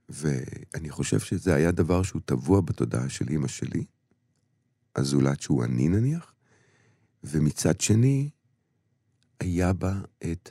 ואני 0.09 0.91
חושב 0.91 1.21
שזה 1.21 1.55
היה 1.55 1.71
דבר 1.73 2.03
שהוא 2.03 2.23
טבוע 2.25 2.61
בתודעה 2.61 3.09
של 3.09 3.29
אימא 3.29 3.49
שלי, 3.49 3.85
הזולת 4.97 5.41
שהוא 5.41 5.65
אני 5.65 5.89
נניח, 5.89 6.35
ומצד 7.25 7.81
שני, 7.81 8.31
היה 9.41 9.73
בה 9.73 10.01
את. 10.33 10.49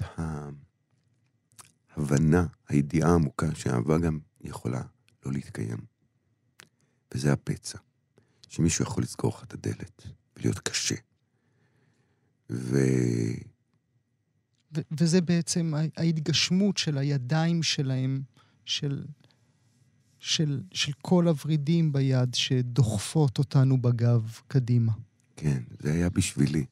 ההבנה, 1.97 2.45
הידיעה 2.67 3.11
העמוקה 3.11 3.55
שהאהבה 3.55 3.97
גם 3.97 4.19
יכולה 4.41 4.81
לא 5.25 5.31
להתקיים. 5.31 5.77
וזה 7.13 7.33
הפצע, 7.33 7.77
שמישהו 8.49 8.85
יכול 8.85 9.03
לסגור 9.03 9.31
לך 9.37 9.43
את 9.43 9.53
הדלת 9.53 10.07
ולהיות 10.35 10.59
קשה. 10.59 10.95
ו... 12.49 12.77
ו- 14.75 14.81
וזה 14.99 15.21
בעצם 15.21 15.73
ההתגשמות 15.97 16.77
של 16.77 16.97
הידיים 16.97 17.63
שלהם, 17.63 18.21
של, 18.65 19.05
של, 20.19 20.61
של 20.71 20.91
כל 21.01 21.27
הוורידים 21.27 21.93
ביד 21.93 22.33
שדוחפות 22.33 23.37
אותנו 23.37 23.81
בגב 23.81 24.39
קדימה. 24.47 24.91
כן, 25.35 25.63
זה 25.79 25.93
היה 25.93 26.09
בשבילי. 26.09 26.65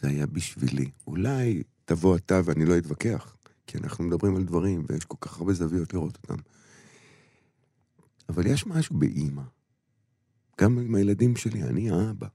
זה 0.00 0.08
היה 0.08 0.26
בשבילי. 0.26 0.90
אולי 1.06 1.62
תבוא 1.84 2.16
אתה 2.16 2.40
ואני 2.44 2.64
לא 2.64 2.78
אתווכח. 2.78 3.36
כי 3.66 3.78
אנחנו 3.78 4.04
מדברים 4.04 4.36
על 4.36 4.44
דברים, 4.44 4.84
ויש 4.88 5.04
כל 5.04 5.16
כך 5.20 5.38
הרבה 5.38 5.52
זוויות 5.52 5.94
לראות 5.94 6.18
אותם. 6.22 6.42
אבל 8.28 8.46
יש 8.46 8.66
משהו 8.66 8.98
באימא. 8.98 9.42
גם 10.60 10.78
עם 10.78 10.94
הילדים 10.94 11.36
שלי, 11.36 11.62
אני 11.62 11.90
האבא. 11.90 12.26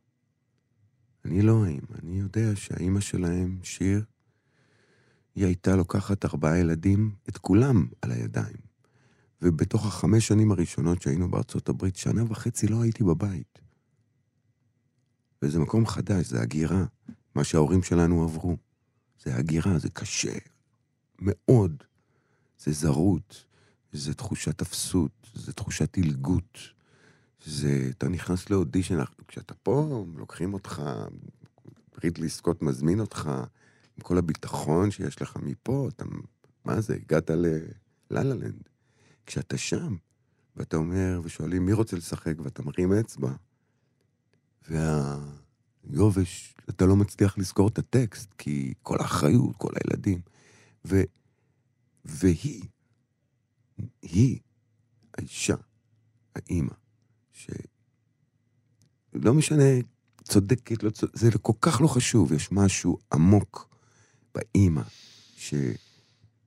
אני 1.26 1.41
לא 1.41 1.65
האימא, 1.65 1.95
אני 2.04 2.19
יודע 2.19 2.56
שהאימא 2.56 3.00
שלהם, 3.00 3.60
שיר, 3.63 4.04
היא 5.39 5.45
הייתה 5.45 5.75
לוקחת 5.75 6.25
ארבעה 6.25 6.58
ילדים, 6.58 7.15
את 7.30 7.38
כולם 7.38 7.88
על 8.02 8.12
הידיים. 8.12 8.58
ובתוך 9.41 9.86
החמש 9.86 10.28
שנים 10.28 10.52
הראשונות 10.52 11.02
שהיינו 11.02 11.32
בארצות 11.32 11.69
הברית, 11.69 11.95
שנה 11.95 12.23
וחצי 12.30 12.67
לא 12.67 12.82
הייתי 12.82 13.04
בבית. 13.04 13.60
וזה 15.41 15.60
מקום 15.60 15.86
חדש, 15.86 16.25
זה 16.25 16.41
הגירה, 16.41 16.86
מה 17.36 17.43
שההורים 17.43 17.84
שלנו 17.84 18.23
עברו. 18.23 18.58
זה 19.23 19.36
הגירה, 19.36 19.80
זה 19.80 19.89
קשה, 19.89 20.38
מאוד. 21.19 21.84
זה 22.60 22.71
זרות, 22.71 23.45
זה 23.91 24.13
תחושת 24.13 24.62
אפסות, 24.62 25.30
זה 25.34 25.54
תחושת 25.54 25.95
עילגות. 25.95 26.60
זה, 27.45 27.88
אתה 27.89 28.08
נכנס 28.08 28.49
לאודישן, 28.49 28.97
כשאתה 29.28 29.54
פה, 29.54 30.06
לוקחים 30.15 30.54
אותך, 30.54 30.82
רידלי 32.04 32.30
סקוט 32.30 32.62
מזמין 32.62 32.99
אותך, 32.99 33.32
עם 34.00 34.04
כל 34.04 34.18
הביטחון 34.18 34.92
שיש 34.92 35.22
לך 35.22 35.38
מפה, 35.42 35.90
אתה, 35.96 36.06
מה 36.66 36.82
זה, 36.82 36.96
הגעת 36.96 37.30
ללה 37.30 38.24
לנד. 38.34 38.70
כשאתה 39.26 39.58
שם, 39.58 39.96
ואתה 40.56 40.78
אומר, 40.78 41.22
ושואלים 41.24 41.66
מי 41.66 41.74
רוצה 41.74 41.98
לשחק, 41.98 42.34
ואתה 42.44 42.64
מרים 42.64 42.94
אצבע, 42.94 43.32
והיובש, 44.70 46.56
אתה 46.70 46.86
לא 46.86 46.96
מצליח 46.96 47.38
לזכור 47.38 47.68
את 47.68 47.78
הטקסט, 47.78 48.34
כי 48.38 48.74
כל 48.84 48.98
האחריות, 49.00 49.56
כל 49.58 49.72
הילדים. 49.76 50.22
ו, 50.86 51.02
והיא, 52.06 52.64
היא, 54.02 54.40
האישה, 55.18 55.56
האימא, 56.36 56.74
שלא 57.32 57.54
משנה, 59.34 59.64
צודקת, 60.24 60.84
לא 60.84 60.90
צודקת, 60.90 61.18
זה 61.18 61.32
כל 61.42 61.54
כך 61.62 61.82
לא 61.82 61.88
חשוב, 61.88 62.34
יש 62.34 62.52
משהו 62.52 62.98
עמוק 63.14 63.68
באימא, 64.36 64.82
ש, 65.38 65.54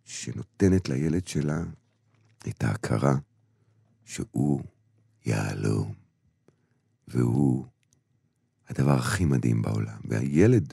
שנותנת 0.05 0.89
לילד 0.89 1.27
שלה 1.27 1.63
את 2.49 2.65
ההכרה 2.65 3.15
שהוא 4.05 4.63
יהלום, 5.27 5.93
והוא 7.09 7.67
הדבר 8.69 8.93
הכי 8.93 9.25
מדהים 9.25 9.63
בעולם. 9.63 9.99
והילד 10.05 10.73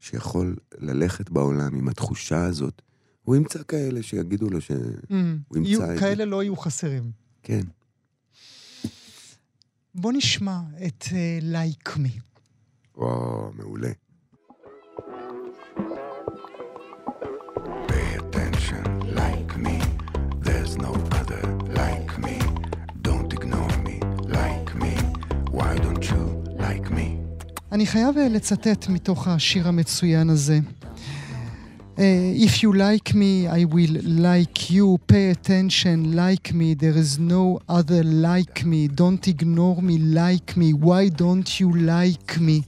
שיכול 0.00 0.56
ללכת 0.78 1.30
בעולם 1.30 1.74
עם 1.74 1.88
התחושה 1.88 2.44
הזאת 2.44 2.82
הוא 3.22 3.36
ימצא 3.36 3.62
כאלה 3.68 4.02
שיגידו 4.02 4.50
לו 4.50 4.60
שהוא 4.60 4.78
mm, 5.08 5.56
ימצא 5.56 5.84
את 5.84 5.88
זה. 5.88 6.00
כאלה 6.00 6.24
לא 6.24 6.42
יהיו 6.42 6.56
חסרים. 6.56 7.10
כן. 7.42 7.60
בוא 9.94 10.12
נשמע 10.12 10.60
את 10.86 11.04
לייק 11.42 11.88
uh, 11.88 11.98
מי. 11.98 12.08
Like 12.08 12.40
וואו, 12.96 13.52
מעולה. 13.52 13.92
אני 27.78 27.86
חייב 27.86 28.18
אה, 28.18 28.28
לצטט 28.28 28.88
מתוך 28.88 29.28
השיר 29.28 29.68
המצוין 29.68 30.30
הזה. 30.30 30.58
Uh, 31.96 32.00
if 32.46 32.62
you 32.62 32.72
like 32.72 33.14
me, 33.14 33.46
I 33.46 33.64
will 33.74 33.96
like 34.04 34.70
you. 34.70 34.86
Pay 35.12 35.30
attention, 35.36 36.16
like 36.16 36.52
me. 36.52 36.74
There 36.74 36.96
is 37.04 37.18
no 37.18 37.44
other 37.78 38.02
like 38.28 38.64
me. 38.64 38.88
Don't 39.02 39.24
ignore 39.34 39.80
me, 39.88 39.96
like 40.20 40.56
me. 40.60 40.68
Why 40.86 41.08
don't 41.22 41.60
you 41.60 41.70
like 41.92 42.38
me? 42.40 42.62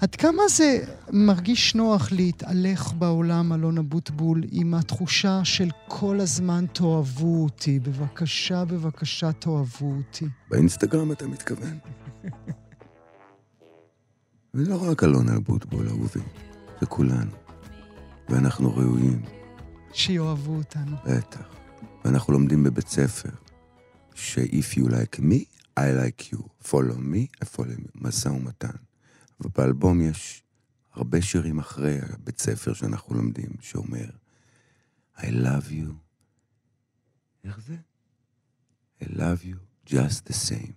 עד 0.00 0.14
כמה 0.14 0.42
זה 0.48 0.78
מרגיש 1.12 1.74
נוח 1.74 2.12
להתהלך 2.12 2.92
בעולם, 2.98 3.52
אלון 3.52 3.78
אבוטבול, 3.78 4.42
עם 4.50 4.74
התחושה 4.74 5.40
של 5.44 5.68
כל 5.86 6.20
הזמן 6.20 6.64
תאהבו 6.72 7.42
אותי. 7.44 7.78
בבקשה, 7.78 8.64
בבקשה, 8.64 9.32
תאהבו 9.32 9.94
אותי. 9.96 10.26
באינסטגרם 10.50 11.12
אתה 11.12 11.26
מתכוון? 11.26 11.78
זה 14.58 14.70
לא 14.70 14.90
רק 14.90 15.04
אלון 15.04 15.28
אבוטבול, 15.28 15.88
אהובי, 15.88 16.20
זה 16.80 16.86
כולנו. 16.86 17.30
ואנחנו 18.28 18.76
ראויים. 18.76 19.22
שיאהבו 19.92 20.56
אותנו. 20.56 20.96
בטח. 21.04 21.48
ואנחנו 22.04 22.32
לומדים 22.32 22.64
בבית 22.64 22.88
ספר, 22.88 23.28
ש-if 24.14 24.78
you 24.78 24.84
like 24.84 25.20
me, 25.20 25.44
I 25.78 25.80
like 25.80 26.32
you. 26.32 26.38
follow 26.64 26.96
me, 26.96 27.44
I 27.44 27.56
follow 27.56 27.78
me. 27.80 27.90
משא 27.94 28.28
ומתן. 28.28 28.76
ובאלבום 29.40 30.00
יש 30.00 30.42
הרבה 30.92 31.22
שירים 31.22 31.58
אחרי 31.58 31.98
הבית 32.02 32.40
ספר 32.40 32.72
שאנחנו 32.72 33.14
לומדים, 33.14 33.50
שאומר, 33.60 34.08
I 35.16 35.26
love 35.26 35.70
you. 35.70 35.92
איך 37.44 37.60
זה? 37.66 37.76
I 39.02 39.04
love 39.04 39.44
you 39.44 39.90
just 39.90 40.28
the 40.28 40.50
same. 40.50 40.72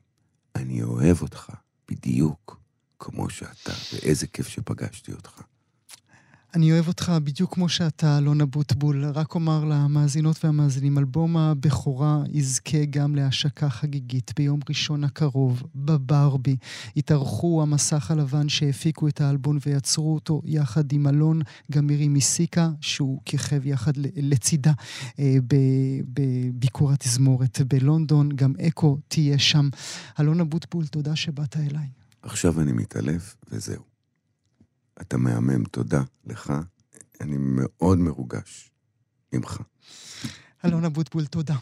אני 0.55 0.83
אוהב 0.83 1.21
אותך 1.21 1.51
בדיוק 1.91 2.60
כמו 3.03 3.29
שאתה, 3.29 3.73
ואיזה 3.93 4.27
כיף 4.27 4.47
שפגשתי 4.47 5.11
אותך. 5.11 5.41
אני 6.55 6.71
אוהב 6.71 6.87
אותך 6.87 7.11
בדיוק 7.23 7.53
כמו 7.53 7.69
שאתה, 7.69 8.17
אלון 8.17 8.41
אבוטבול. 8.41 9.05
רק 9.05 9.35
אומר 9.35 9.63
למאזינות 9.63 10.45
והמאזינים, 10.45 10.97
אלבום 10.97 11.37
הבכורה 11.37 12.23
יזכה 12.31 12.85
גם 12.89 13.15
להשקה 13.15 13.69
חגיגית 13.69 14.31
ביום 14.35 14.59
ראשון 14.69 15.03
הקרוב, 15.03 15.63
בברבי. 15.75 16.55
התארחו 16.97 17.61
המסך 17.61 18.11
הלבן 18.11 18.49
שהפיקו 18.49 19.07
את 19.07 19.21
האלבום 19.21 19.57
ויצרו 19.65 20.13
אותו 20.13 20.41
יחד 20.45 20.91
עם 20.91 21.07
אלון 21.07 21.41
גמירי 21.71 22.07
מסיקה, 22.07 22.69
שהוא 22.81 23.21
כיכב 23.25 23.65
יחד 23.65 23.93
לצידה 24.15 24.71
אה, 25.19 25.35
בביקור 26.13 26.91
התזמורת 26.91 27.61
בלונדון. 27.67 28.29
גם 28.35 28.53
אקו 28.67 28.97
תהיה 29.07 29.39
שם. 29.39 29.69
אלון 30.19 30.39
אבוטבול, 30.39 30.87
תודה 30.87 31.15
שבאת 31.15 31.57
אליי. 31.57 32.00
עכשיו 32.21 32.61
אני 32.61 32.71
מתעלף, 32.71 33.35
וזהו. 33.47 33.83
אתה 35.01 35.17
מהמם, 35.17 35.63
תודה 35.63 36.01
לך. 36.25 36.53
אני 37.21 37.35
מאוד 37.39 37.97
מרוגש 37.97 38.71
ממך. 39.33 39.61
אלון 40.65 40.85
אבוטבול, 40.85 41.25
תודה. 41.25 41.55